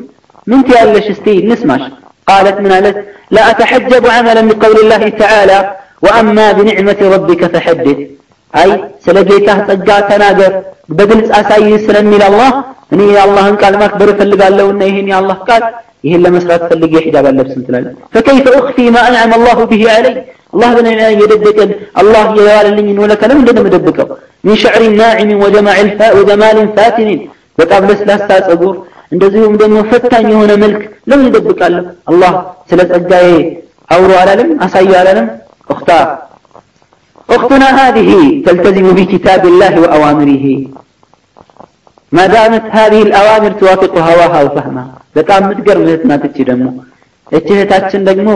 [0.50, 1.84] من تيالش استي نسمش
[2.30, 2.72] قالت من
[3.36, 5.60] لا أتحجب عملا بقول الله تعالى
[6.06, 7.98] وأما بنعمة ربك فحدث
[8.62, 8.70] أي
[9.06, 10.54] سلجيته تجا تناجر
[10.94, 12.52] በግልጽ አሳይ ስለሚል አላህ
[12.94, 15.64] እኔ የአላህን ቃል ማክበር እፈልጋለሁና ይሄን የአላህ ቃል
[16.04, 20.16] ይሄን ለመስራት ፈልጌ ሂጃብ አለብስም ትላለህ። ፈከይፈ ኡኽፊ ማ አንዓመ አላሁ ቢሂ ዐለይ
[20.54, 21.70] አላህ በእኔ ላይ የደበቀን
[22.02, 24.10] አላህ የዋለልኝን ወለከ ለምን እንደምደብቀው
[24.46, 25.40] ሚን ሸዕሪን ናዒሚን
[26.18, 27.22] ወጀማልን ፋቲኒን
[27.58, 28.76] በጣም ለስላሳ ጸጉር
[29.12, 30.80] እንደዚሁም ደግሞ ፈታኝ የሆነ መልክ
[31.10, 31.82] ለምን እደብቃለሁ?
[32.12, 32.34] አላህ
[32.70, 33.28] ስለ ጸጋዬ
[33.90, 35.28] አውሮ አላለም፣ አሳዩ አላለም።
[35.70, 35.90] እኽታ
[37.30, 38.08] እኽቱና ሃዚህ
[38.46, 40.46] ተልተዚሙ ቢኪታቢላሂ ወአዋሚሪሂ
[42.13, 44.87] وأوامره ما دامت هذه الأوامر توافق هواها وفهمها
[45.17, 46.67] በጣም የምትገርም እህት ናት እቺ ደግሞ
[47.37, 48.29] እቺ እህታችን ደግሞ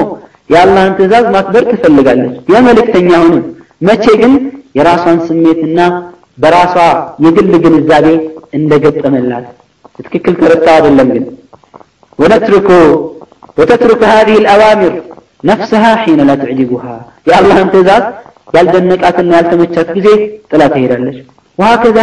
[0.52, 3.44] የአላህን ትእዛዝ ማክበር ትፈልጋለች የመልእክተኛውንም
[3.88, 4.32] መቼ ግን
[4.78, 5.80] የራሷን ስሜትና
[6.42, 6.74] በራሷ
[7.24, 8.06] የግል ግንዛቤ
[8.58, 9.46] እንደገጠመላት
[9.98, 11.24] ትክክል ተረታ አይደለም ግን
[12.18, 12.68] ونترك
[13.58, 14.92] وتترك هذه الأوامر
[15.50, 16.94] نفسها حين لا تعجبها
[17.30, 18.06] يا الله انت ذات
[18.56, 20.08] ያልደነቃትና ያልተመቻት ጊዜ
[20.50, 21.18] ጥላ ትሄዳለች
[21.58, 22.02] وهكذا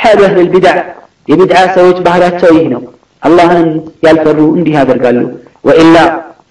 [0.00, 0.74] حال أهل البدع
[1.28, 2.82] የቢድዓ ሰዎች ባህሪያቸው ይህ ነው
[3.22, 3.68] አላህን
[4.06, 5.18] ያልፈሩ እንዲህ ያደርጋሉ
[5.68, 5.96] ወኢላ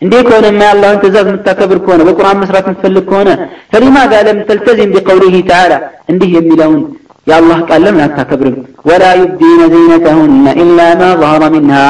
[0.02, 3.30] እንዴ ከሆነማ የአላህን ትእዛዝ የምታከብር ከሆነ በቁርአን መስራት የምትፈልግ ከሆነ
[3.74, 5.78] فلماذا لم تلتزم بقوله تعالى
[6.12, 6.82] እንዲህ የሚለውን
[7.28, 8.58] የአላህ ቃል ለምን አታከብርም
[8.90, 11.86] ወላ ዩብዲነ ዚነተሁነ ኢላ ማ ظهر منها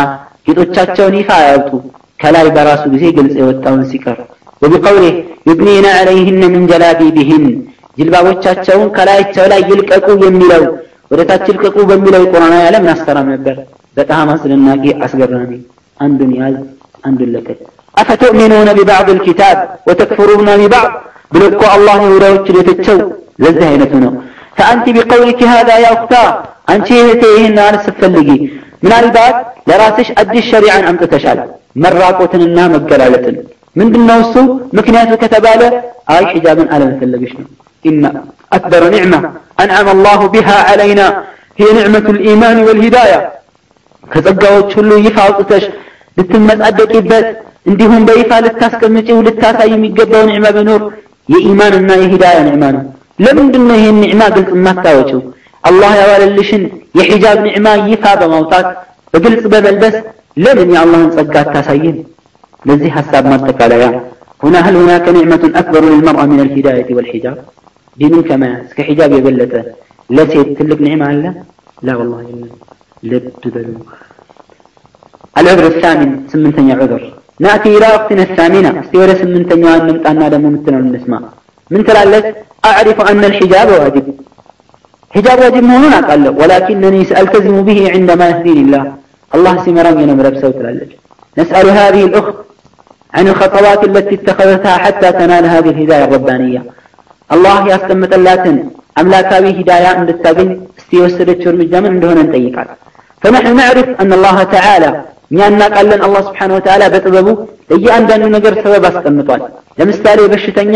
[0.48, 1.72] ጌጦቻቸውን ይፋ አያውጡ
[2.20, 4.18] ከላይ በራሱ ጊዜ ግልጽ የወጣውን ሲቀር
[4.62, 5.14] وبقوله
[5.50, 7.46] يبنين عليهن من جلابيبهن
[8.00, 10.64] ጅልባቦቻቸውን ከላያቸው ላይ ይልቀቁ የሚለው
[11.11, 13.57] ወደ ታች ልቀቁ በሚለው የቁርአን አያ ለምን አሰራም ነበር?
[13.97, 15.53] በጣም አስደናቂ አስገራሚ።
[16.01, 16.57] አንዱን ያዝ፣
[17.05, 17.59] አንዱን ለቀቅ።
[17.95, 19.57] አፈትኡሚኑነ ቢባዕድ ልኪታብ
[19.89, 20.93] ወተክፍሩነ ቢባዕድ
[21.33, 22.99] ብሎ እኮ አላህ ይሁዳዎችን የተቸው
[23.43, 24.13] ለዚህ አይነቱ ነው።
[24.59, 26.15] ፈአንቲ ቢቀውሊኪ ሃዛ ያ ኡክታ፣
[26.73, 28.29] አንቺ እህቴ ይህን ማለት ስትፈልጊ
[28.85, 29.37] ምናልባት
[29.69, 31.39] ለራስሽ አዲስ ሸሪዓን አምጥተሻል፣
[31.83, 33.37] መራቆትንና መገላለጥን።
[33.77, 34.35] ምንድነው እሱ
[34.79, 35.61] ምክንያቱ ከተባለ
[36.13, 37.49] አይ ሒጃብን አለመፈለግሽ ነው።
[37.85, 38.05] ኢና
[38.52, 39.20] أكبر نعمة
[39.64, 41.08] أنعم الله بها علينا
[41.60, 43.20] هي نعمة الإيمان والهداية
[44.04, 45.64] ከጸጋዎች ሁሉ ይፋ አውጥተሽ
[46.18, 47.28] ልትመጻደቂበት
[47.70, 50.82] እንዲሁም በይፋ ልታስቀምጪው ልታሳይ የሚገባው ኒዕማ ቢኖር
[51.34, 52.84] የኢማንና የሂዳያ ኒዕማ ነው
[53.26, 55.22] ለምንድን ነው ይህን ኒዕማ ግልጽ የማታወጪው
[55.64, 56.64] አላህ ያዋለልሽን
[57.00, 58.68] የሒጃብ ኒዕማ ይፋ በማውጣት
[59.14, 59.96] በግልጽ በመልበስ
[60.44, 61.98] ለምን የአላህን ጸጋ አታሳይም
[62.70, 63.86] ለዚህ ሀሳብ ማጠቃለያ
[64.44, 67.38] هنا هل هناك نعمة أكبر للمرأة من الهداية والحجاب
[68.29, 69.55] كما كحجاب يبلت.
[70.11, 71.33] لا سيد تلك نعمة لا
[71.83, 72.49] لا والله إلا
[73.03, 73.75] لب بلو
[75.39, 77.03] العذر الثامن سمنتني عذر.
[77.41, 78.71] نأتي إلى وقتنا الثامنة.
[78.81, 81.21] استوى سمنتني أن نمتعنا لما متنا نسمع
[81.71, 82.27] من تلالت
[82.71, 84.07] أعرف أن الحجاب واجب.
[85.15, 88.85] حجاب واجب هنا قال ولكنني سألتزم به عندما يهديني الله.
[89.35, 90.91] الله سمران ينمر بسوت لالج
[91.39, 92.35] نسأل هذه الأخت
[93.15, 96.63] عن الخطوات التي اتخذتها حتى تنال هذه الهداية الربانية.
[97.31, 98.57] አላህ ያስቀመጠላትን
[99.01, 102.69] አምላካዊ ሂዳያ እንድታገኝ እስቲ የወሰደችው እርምጃ ምን እንደሆነ እንጠይቃል።
[103.23, 104.85] ፈነሕኑ ነዕሪፍ አን አላህ ተዓላ
[105.31, 107.29] እኛ እናውቃለን አላህ ስብሓነሁ ወተዓላ በጥበቡ
[107.71, 109.43] ለእያንዳንዱ ነገር ሰበብ አስቀምጧል።
[109.79, 110.75] ለምሳሌ በሽተኛ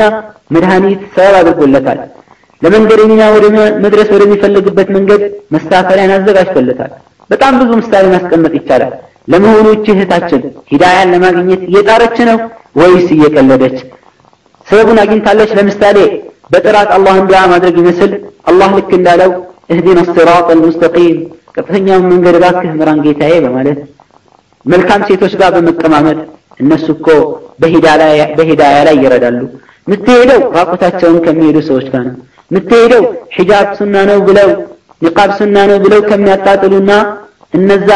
[0.55, 2.01] መድኃኒት ሰበብ አድርጎለታል።
[2.63, 3.47] ለመንገደኛ ወደ
[3.85, 5.23] መድረስ ወደሚፈልግበት መንገድ
[5.55, 6.93] መሳፈሪያን አዘጋጅቶለታል።
[7.31, 8.95] በጣም ብዙ ምሳሌ ማስቀመጥ ይቻላል።
[9.33, 10.41] ለመሆኑ ይህች እህታችን
[10.73, 12.39] ሂዳያን ለማግኘት እየጣረች ነው
[12.81, 13.77] ወይስ እየቀለደች?
[14.67, 15.99] ሰበቡን አግኝታለች። ለምሳሌ
[16.51, 18.12] በጥራት አላህን ዱዓ ማድረግ ይመስል
[18.51, 19.30] አላህ ልክ እንዳለው
[19.70, 21.18] እህዲና ሲራጥ አልሙስተቂም
[21.57, 23.78] ቀጥተኛውን መንገድ እባክህ ምራን ጌታዬ በማለት
[24.64, 26.18] መልካም ሴቶች ጋር በመቀማመጥ
[26.61, 27.07] እነሱ እኮ
[28.38, 29.40] በሂዳያ ላይ ይረዳሉ።
[29.86, 32.14] ምትሄደው ራቁታቸውን ከሚሄዱ ሰዎች ጋር ነው።
[32.51, 33.03] ምትሄደው
[33.36, 34.49] ሒጃብ ሱና ነው ብለው
[35.03, 36.92] ኒቃብ ሱና ነው ብለው ከሚያጣጥሉና
[37.53, 37.90] እነዛ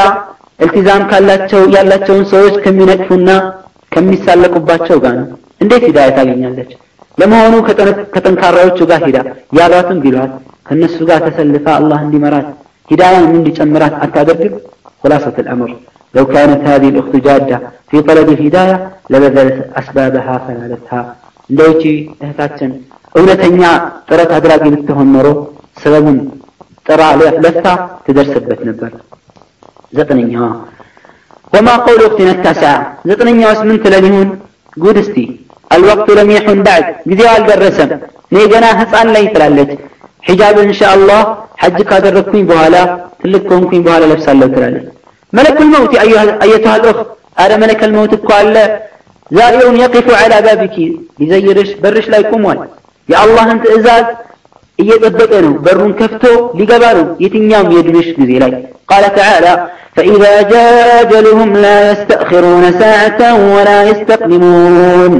[0.60, 3.30] እልቲዛም ካላቸው ያላቸውን ሰዎች ከሚነቅፉና
[3.92, 5.28] ከሚሳለቁባቸው ጋር ነው።
[5.60, 6.70] እንዴት ሂዳያ ታገኛለች
[7.21, 7.55] ለመሆኑ
[8.13, 9.17] ከጠንካራዎቹ ጋር ሂዳ
[9.59, 10.31] ያሏትም ቢሏት
[10.67, 12.47] ከእነሱ ጋር ተሰልፋ አላህ እንዲመራት
[12.91, 14.55] ሂዳያን እንዲጨምራት አታደርግም
[15.03, 15.69] خلاصة الأمر
[16.15, 17.57] لو كانت هذه الأخت جادة
[17.89, 18.75] في طلب الهداية
[19.11, 21.01] لبذلت أسبابها فنالتها
[21.57, 22.71] لوتي እህታችን
[23.17, 23.61] እውነተኛ
[24.07, 25.27] ጥረት አድራጊ ብትሆን ኖሮ
[25.81, 26.17] ሰበቡን
[26.87, 27.01] ጥራ
[27.43, 27.67] ለፍታ
[28.05, 28.91] ትደርስበት ነበር
[29.97, 30.43] ዘጠነኛዋ
[31.53, 32.77] وما قول أختنا التاسعة
[33.09, 34.29] زتنيا واسمن تلنيون
[34.83, 35.46] قود استي الوقت
[36.19, 37.89] لم يحن بعد قد الدرسم
[38.33, 39.69] نيجنا هسان لا يتلالج
[40.27, 41.21] حجاب إن شاء الله
[41.61, 42.83] حج كادر ركوين بهالا
[43.23, 44.85] تلكم كوين بهالا لبسان لو تلالج
[45.37, 47.07] ملك الموت أيها أيتها الأخت
[47.41, 48.55] هذا ملك الموت قال
[49.37, 50.75] زائر يقف على بابك
[51.23, 52.45] يزيرش برش لا يقوم
[53.11, 54.05] يا الله أنت إزاز
[54.81, 56.25] እየጠበቀ ነው በሩን ከፍቶ
[56.59, 58.53] ሊገባ ነው የትኛውም የእድሜሽ ጊዜ ላይ
[58.91, 59.47] ቃለ ተዓላ
[59.97, 63.19] فإذا جاء أجلهم لا يستأخرون ساعة
[63.55, 65.13] ولا يستقدمون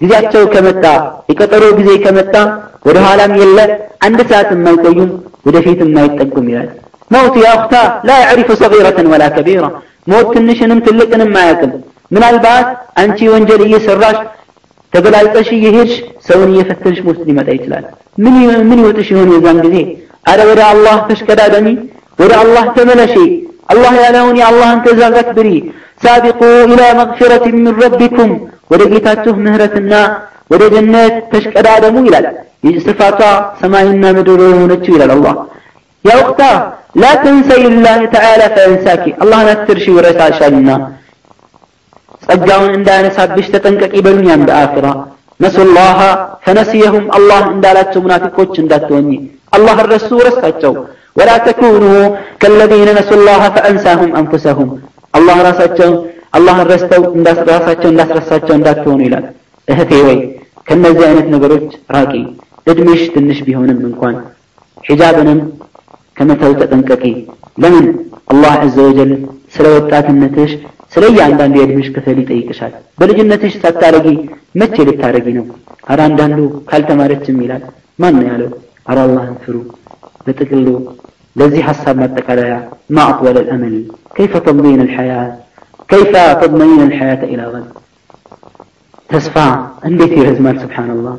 [0.00, 0.84] ጊዜያቸው ከመጣ
[1.30, 2.34] የቀጠሮ ጊዜ ከመጣ
[2.88, 3.58] ወደ ኋላም የለ
[4.06, 5.10] አንድ ሰዓትም አይቆዩም
[5.46, 6.68] ወደፊትም አይጠጉም ይላል
[7.10, 7.74] ሞት ያ አኽታ
[8.08, 9.64] ላ ያዕሪፉ ሰጊረተን ወላ ከቢራ
[10.12, 11.72] ሞት ትንሽንም ትልቅንም አያውቅም
[12.10, 12.66] ምናልባት
[13.02, 14.18] አንቺ ወንጀል እየሰራሽ
[14.92, 15.92] ተበላልጠሽ እየሄድሽ
[16.26, 17.84] ሰውን እየፈተንሽ ሞት ሊመጣ ይችላል
[18.24, 18.34] ምን
[18.68, 19.76] ምን ይወጥሽ ይሆን የዛን ጊዜ
[20.30, 21.68] አረ ወደ አላህ ተሽቀዳደሚ
[22.18, 23.14] ወደ አላህ ተመለሺ
[23.72, 25.48] አላህ ያለውን የአላህን ትእዛዛት ብሪ
[26.04, 28.30] ሳቢቁ ኢላ መግፊረትን ምን ረቢኩም
[28.73, 29.93] ወደ ጌታችሁ ምህረትና
[30.53, 32.27] ወደ ጀነት ተሽቀዳደሙ ይላል
[32.85, 33.19] ስፋቷ
[33.61, 35.35] ሰማይና ምድር የሆነችው ይላል አላህ
[36.05, 36.41] ያ ወቅታ
[37.01, 40.69] ላ ተንሰይ ላህ ተዓላ ፈየንሳኪ አላህን አትርሺ ይረሳሻልና
[42.25, 44.87] ጸጋውን እንዳያነሳብሽ ተጠንቀቂ በዱንያም በአኺራ
[45.39, 45.99] ነሱላህ
[46.45, 49.09] ፈነሲየሁም አላህ እንዳላቸው ሙናፊቆች እንዳትሆኚ
[49.57, 50.73] አላህ ረሱ ረሳቸው
[51.19, 51.83] ወላ ተኩኑ
[52.41, 54.69] ከለዚነ ነሱላህ ፈአንሳሁም አንፉሰሁም
[55.13, 55.91] አላህ ራሳቸው
[56.34, 59.26] አላህን ረስተው እንዳስራሳቸው እንዳስረሳቸው እንዳትሆኑ ይላል
[59.68, 60.18] እህቴ ወይ
[60.68, 61.66] ከነዚህ አይነት ነገሮች
[61.96, 62.12] ራቂ
[62.66, 64.14] እድሜሽ ትንሽ ቢሆንም እንኳን
[64.84, 65.40] ሒጃብንም
[66.16, 67.04] ከመተው ተጠንቀቂ
[67.62, 67.86] ለምን
[68.32, 69.10] አላህ አዘ ወጀል
[69.54, 70.52] ስለ ወጣትነትሽ
[70.92, 74.08] ስለ እያንዳንዱ የእድሜሽ ክፍል ይጠይቅሻል በልጅነትሽ ሳታረጊ
[74.60, 75.46] መቼ ልታረጊ ነው
[75.90, 77.62] አረ አንዳንዱ ካልተማረችም ይላል
[78.02, 78.50] ማን ነው ያለው
[78.90, 79.56] አረ አላህን ፍሩ
[80.26, 80.66] በጥቅሉ
[81.36, 82.52] ለዚህ ሐሳብ ማጠቃለያ
[82.96, 83.74] ማዕጥወል አልአመል
[84.16, 85.32] ከይፈ ተምዲን አልሐያት
[85.91, 86.11] كيف
[86.41, 87.67] تضمين الحياة إلى غد
[89.11, 89.47] تسفى
[89.87, 91.15] እንዴት ይረዝማል سبحان الله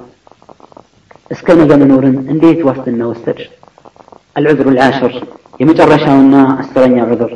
[1.35, 3.43] እስከ ነገ መኖርን እንዴት ዋስትና ወሰድሽ
[4.39, 5.13] العذر العاشر
[5.61, 7.33] የመጨረሻውና አስረኛ عذر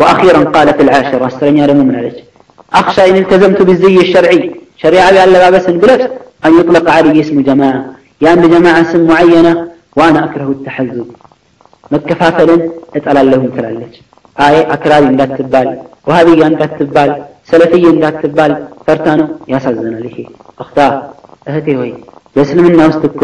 [0.00, 2.18] وأخيرا قالت العاشرة أسترنيا لم من عليك
[2.80, 4.40] أخشى إن التزمت بالزي الشرعي
[4.82, 6.02] شريعة بألا بابس قلت
[6.46, 7.80] أن يطلق علي اسم جماعة
[8.26, 9.52] يعني جماعة اسم معينة
[9.98, 11.08] وأنا أكره التحزب
[11.92, 12.50] مكفافل
[12.96, 13.94] اتقال لهم تلالج
[14.37, 15.67] አይ አክራሪ እንዳትባል
[16.07, 17.11] ዋሃብያ እንዳትባል
[17.49, 18.51] ሰለፍይ እንዳትባል
[18.87, 20.17] ፈርታ ነው ያሳዝናል ይሄ
[20.63, 20.79] አክታ
[21.49, 21.91] እህቴ ሆይ
[22.35, 23.21] በእስልምና ውስጥ እኮ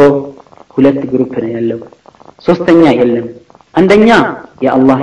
[0.75, 1.79] ሁለት ግሩፕ ነው ያለው
[2.45, 3.27] ሶስተኛ የለም
[3.73, 4.09] አንደኛ
[4.65, 5.01] የአላህ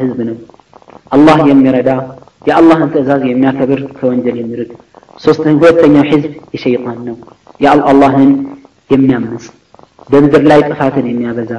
[0.00, 0.36] ህዝብ ነው
[1.16, 1.90] አላህ የሚረዳ
[2.48, 4.70] የአላህን ትእዛዝ የሚያከብር ከወንጀል የሚርቅ
[5.60, 7.16] ሁለተኛው ህዝብ የሸይጣን ነው
[7.60, 8.30] የአላህን
[8.90, 9.46] የሚያመጽ
[10.08, 11.52] በምድር ላይ ጥፋትን የሚያበዛ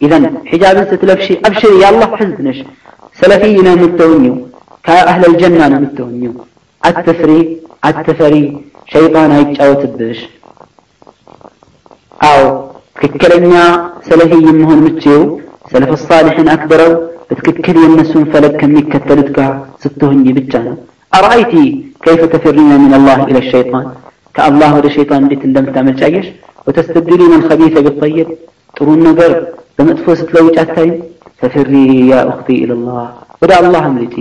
[0.00, 2.58] ኢዘን ሒጃብን ስትለብሺ አብሽሪ የአላህ ህዝብ ነሽ
[3.19, 4.35] ሰለፊይ ነው የምትሆኝው፣
[4.85, 6.33] ከአህለል ጀና ነው የምትሆኝው።
[6.83, 7.31] አትፍሪ፣
[7.89, 8.35] አትፈሪ፣
[8.91, 10.19] ሸይጣን አይጫወትብሽ።
[12.21, 12.41] አዎ
[12.95, 13.53] ትክክለኛ
[14.07, 15.21] ሰለፊይ መሆን ምችው
[15.71, 16.91] ሰለፍ ሳሊሕን አክብረው
[17.29, 19.51] በትክክል የእነሱን ፈለግ ከሚከተሉት ጋር
[19.83, 20.75] ስትሆኝ ብቻ ነው።
[21.13, 21.53] አርአይቲ
[22.03, 23.85] ከይፈ ተፍሪነ ምን አላህ ኢለ ሸይጣን
[24.35, 26.27] ከአላህ ወደ ሸይጣን እንዴት እንደምታመልጫየሽ
[26.67, 28.29] ወተስተብዲሉን አልኸቢሰ ቢጠይብ
[28.75, 29.31] ጥሩን ነገር
[29.77, 30.55] በመጥፎ ስትለውጭ
[31.39, 31.39] አታይም?
[31.41, 31.71] ፈፍሪ
[32.09, 33.05] ያ እኽቲ ኢለላህ
[33.41, 34.15] ወደ አላህ አምልጪ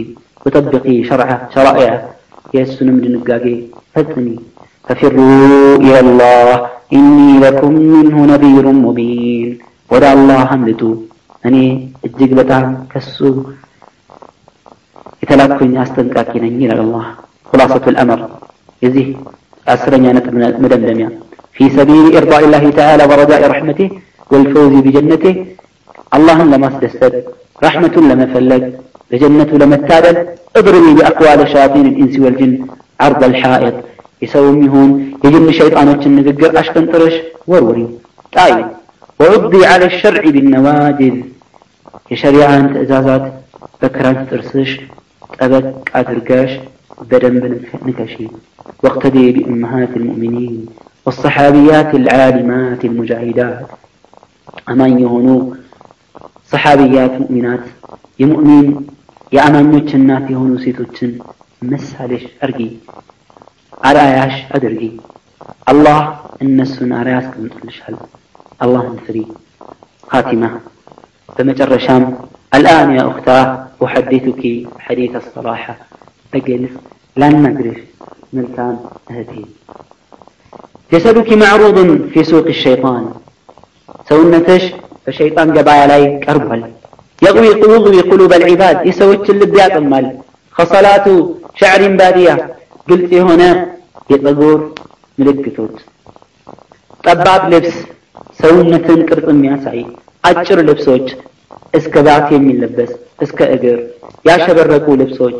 [0.46, 1.90] ወጠብቂ ሸርዐ ሸራኢዐ
[2.54, 3.44] የእሱንም ድንጋጌ
[3.94, 4.26] ፈጽሚ
[4.84, 5.16] ፈፊሩ
[5.86, 6.48] ኢለላህ
[6.96, 9.50] ኢኒ ለኩም ሚንሁ ነቢሩን ሙቢን
[9.90, 10.82] ወደ አላህ አምልጡ
[11.44, 11.56] እኔ
[12.06, 13.18] እጅግ በጣም ከሱ
[15.22, 17.06] የተላኩኝ አስጠንቃቂ ነኝ ይላል አላህ
[17.46, 18.18] خلاصة الأمر
[18.82, 19.06] የዚህ
[19.66, 20.34] አስረኛ ነጥብ
[20.64, 21.06] መደምደሚያ
[21.56, 23.88] في سبيل إرضاء الله تعالى ورجاء رحمته
[24.30, 25.34] والفوز بجنته
[26.16, 27.14] اللهم لما استسد
[27.66, 28.64] رحمة لما فلق
[29.10, 30.16] بجنة لما التابل
[30.58, 32.52] اضربي بأقوال شياطين الإنس والجن
[33.00, 33.74] عرض الحائط
[34.22, 34.90] يسوم يهون
[35.24, 37.14] يجن شيطانات النذقر أشكن طرش
[37.50, 37.86] وروري
[38.38, 38.66] طيب
[39.20, 41.16] وعضي على الشرع بالنواجذ
[42.12, 43.24] የሸሪዓን ትእዛዛት
[43.80, 44.70] በክራንት ጥርስሽ
[45.36, 45.66] ጠበቅ
[45.98, 46.52] አድርጋሽ
[47.10, 47.44] በደንብ
[47.88, 48.14] ንከሺ
[48.84, 50.54] واقتدي بأمهات المؤمنين
[51.06, 53.58] والصحابيات العالمات المجاهدات
[54.72, 55.36] أمان يهونو
[56.51, 57.65] صحابيات مؤمنات
[58.19, 58.87] يا مؤمن
[59.33, 61.19] يا أمان يوتشنا في هون وسيتوتشن
[61.61, 62.69] مس هذا أرجي
[63.83, 64.91] على عياش أدرجي
[65.69, 67.49] الله إن السنة رياس كم
[67.85, 67.95] هل
[68.63, 69.25] الله نفري
[70.07, 70.59] خاتمة
[71.37, 72.17] فما الرشام
[72.55, 74.43] الآن يا أختاه أحدثك
[74.79, 75.77] حديث الصراحة
[76.35, 76.71] أجلس
[77.17, 77.79] لن ندرش
[78.55, 78.77] كان
[79.09, 79.45] هذه
[80.93, 81.77] جسدك معروض
[82.13, 83.13] في سوق الشيطان
[84.09, 84.63] سونتش
[85.09, 86.61] فشيطان جبايا لاي كربل
[87.25, 90.05] يغوي يغوي قلوب العباد يسوي تشلب يا تمال
[90.57, 91.15] خصلاته
[91.59, 92.35] شعر باديه
[92.89, 93.49] قلت هنا
[94.11, 94.59] يتغور
[95.19, 95.77] ملك توت
[97.05, 97.75] طباب لبس
[98.41, 98.77] سونة
[99.09, 99.87] كرت يا سعيد.
[100.25, 101.05] أجر لبسوج
[101.77, 102.91] اسك ذات يمين لبس
[103.23, 103.79] اسك اجر.
[104.27, 105.37] يا شبر ركو لبسوج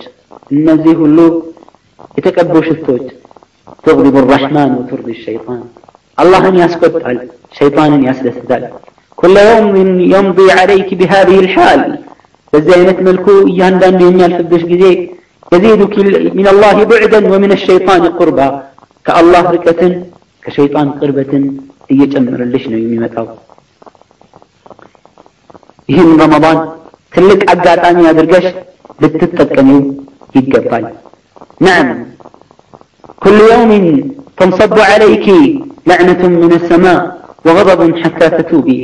[0.51, 1.27] النزي هلو
[2.17, 3.05] يتكبر شفتوج
[3.83, 5.63] تغضب الرحمن وترضي الشيطان።
[6.21, 6.93] الله ان يسكت
[7.51, 8.73] الشيطان ان يسدس ذلك
[9.20, 9.74] كل يوم
[10.14, 11.80] يمضي عليك بهذه الحال
[12.52, 14.92] بزينة ملكو يهندان يميال فدش جزي
[15.52, 15.94] يزيدك
[16.38, 18.48] من الله بعدا ومن الشيطان قربا
[19.06, 19.82] كالله ركة
[20.44, 21.32] كشيطان قربة
[22.00, 23.26] يجمر اللي شنو يمي متاو
[25.90, 26.58] ይህን ረመዳን
[27.14, 28.46] ትልቅ አጋጣሚ አድርገሽ
[29.02, 29.80] ልትጠቀሚው
[30.36, 30.86] ይገባል
[31.66, 31.88] نعم
[33.24, 33.70] كل يوم
[34.38, 35.26] تنصب عليك
[35.88, 37.00] لعنة من السماء
[37.46, 38.78] وغضب حتى تتوبي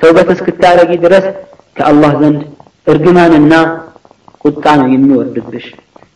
[0.00, 1.26] ተውበት እስክታረጊ ድረስ
[1.76, 2.40] ከአላህ ዘንድ
[2.86, 3.54] እርግማንና
[4.44, 5.66] ቁጣ ነው የሚወርድብሽ።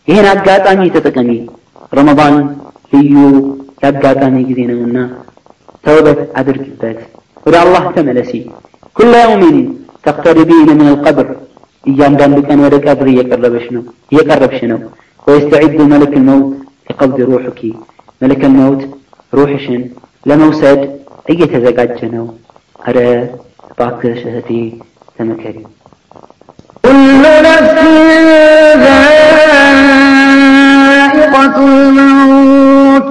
[0.08, 1.30] ይህን አጋጣሚ ተጠቀሚ።
[1.92, 2.36] ረመዳን
[2.92, 3.14] ልዩ
[3.82, 4.98] የአጋጣሚ ጊዜ ነውና
[5.84, 6.98] ተውበት አድርጊበት፣
[7.46, 8.32] ወደ አላህ ተመለሲ።
[8.96, 9.56] ኩለ የውሚን
[10.06, 11.28] ተቅተሪቢነ ምን አልቀብር፣
[11.84, 13.82] እያንዳንዱ ቀን ወደ ቀብር እየቀረበሽ ነው
[14.12, 14.78] እየቀረብሽ ነው።
[15.26, 16.48] ወየስተዒዱ መለክ ልመውት
[16.88, 17.60] ሊቀብድ ሩሑኪ፣
[18.20, 18.82] መለክ ልመውት
[19.32, 19.82] ሩሕሽን
[20.26, 20.80] ለመውሰድ
[21.32, 22.26] እየተዘጋጀ ነው።
[22.80, 22.98] አረ
[23.78, 24.78] قطعت شهادتي
[25.18, 25.64] سما كريم.
[26.84, 27.78] كل نفس
[30.74, 33.08] ذائقة الموت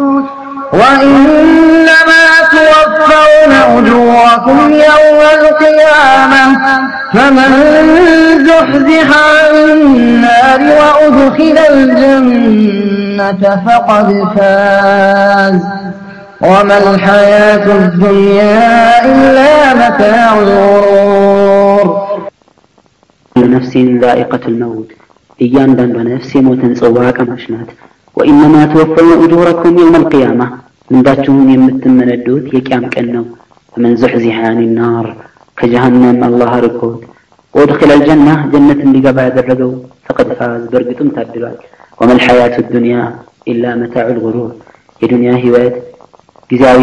[0.74, 6.44] وإنما توفون أجوركم يوم القيامة
[7.14, 7.52] فمن
[8.48, 15.62] زحزح عن النار وأدخل الجنة فقد فاز.
[16.43, 18.59] وما الحياة الدنيا
[19.11, 21.87] إلا متاع الغرور
[23.37, 23.73] كل نفس
[24.05, 24.91] ذائقة الموت
[25.39, 27.69] እያንዳንዷ ነፍስ የሞትን ጽዋ ቀማሽ ናት
[28.17, 30.41] ወኢነማ ትወፈውነ ኡጁረኩም የውም አልቅያማ
[30.91, 33.25] ምንዳችሁን የምትመነዱት የቅያም ቀን ነው
[33.75, 35.07] ፈመን ዙሕዚሐ አን ናር
[35.57, 37.01] ከጀሃነም አላህ ርቆት
[37.55, 39.71] ወድኪለ ልጀና ጀነት እንዲገባ ያደረገው
[40.09, 41.57] ፈቀድ ፋዝ በእርግጡም ታድሏል
[42.01, 42.97] ወማ ልሐያቱ ዱንያ
[43.53, 44.51] ኢላ መታዑ ልጉሩር
[45.01, 45.77] የዱንያ ህይወት
[46.51, 46.83] ጊዜያዊ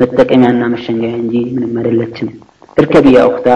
[0.00, 2.28] መጠቀሚያና መሸንገያ እንጂ ምንም አይደለችም
[2.80, 3.48] እርከቢ ያ ኡክታ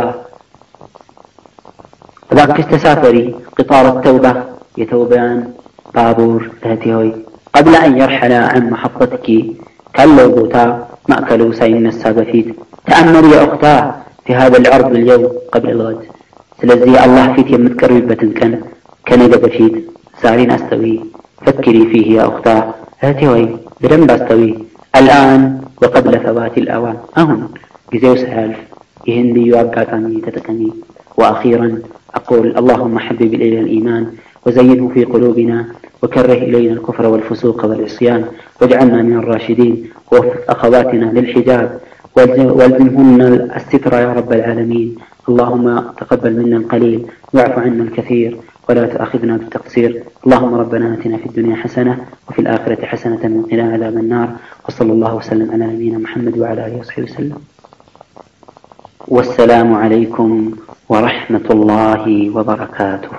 [2.33, 3.17] እባክሽ ተሳፈሪ
[3.59, 4.27] ቅጣር ተውባ
[4.81, 5.39] የተውበያን
[5.95, 7.09] ባቡር እህቴ ሆይ
[7.57, 9.27] ቀብለ አን የርሐላ አን መሐጠትኪ
[9.97, 10.57] ካለው ቦታ
[11.13, 12.49] ማዕከሉ ሳይነሳ በፊት
[12.89, 13.81] تأمل يا أختاه
[14.27, 15.23] في هذا العرض اليوم
[15.55, 16.01] قبل الغد
[16.59, 18.53] سلزي الله فيك يمتكر ببتن كان
[19.09, 19.75] كان بفيت
[20.23, 20.95] سارين أستوي
[21.45, 22.61] فكري فيه يا أختاه
[23.03, 23.49] هاتي وين
[23.83, 24.51] بدم أستوي
[24.96, 26.98] الآن وقبل فوات الأوان.
[27.18, 27.50] أهون.
[27.94, 28.58] جزيو سهالف
[29.08, 29.84] يهندي يوقع
[30.26, 30.74] تتكمي
[31.18, 31.80] وأخيرا
[32.16, 34.08] أقول اللهم حبب إلينا الإيمان
[34.46, 35.66] وزينه في قلوبنا
[36.04, 38.26] وكره إلينا الكفر والفسوق والعصيان
[38.62, 41.80] واجعلنا من الراشدين ووفق أخواتنا للحجاب
[42.16, 43.22] والزمهن
[43.56, 44.96] الستر يا رب العالمين.
[45.30, 48.38] اللهم تقبل منا القليل واعف عنا الكثير.
[48.70, 50.04] ولا تؤاخذنا بالتقصير.
[50.26, 51.98] اللهم ربنا آتنا في الدنيا حسنة
[52.30, 54.30] وفي الآخرة حسنة وقنا عذاب النار.
[54.70, 57.38] وصلى الله وسلم على نبينا محمد وعلى آله وصحبه وسلم.
[59.08, 60.52] والسلام عليكم
[60.90, 62.04] ورحمة الله
[62.36, 63.10] وبركاته.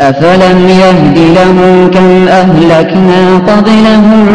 [0.00, 3.20] أفلم يهد لهم كم أهلكنا
[3.50, 4.26] قبلهم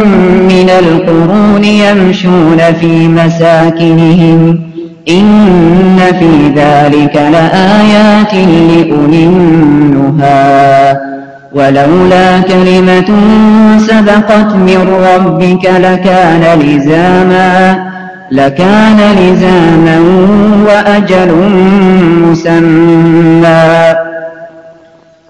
[0.53, 4.74] من القرون يمشون في مساكنهم
[5.09, 10.97] إن في ذلك لآيات لأولي النهى
[11.53, 13.09] ولولا كلمة
[13.77, 17.77] سبقت من ربك لكان لزاما
[18.31, 19.99] لكان لزاما
[20.67, 21.31] وأجل
[22.31, 23.95] مسمى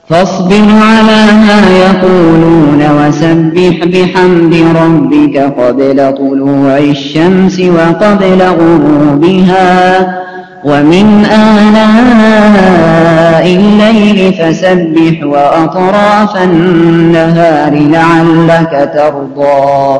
[0.10, 10.26] فاصبر على ما يقولون وسبح بحمد ربك قبل طلوع الشمس وقبل غروبها.
[10.66, 12.66] ومن آناء
[13.46, 20.00] الليل فسبح وأطراف النهار لعلك ترضى.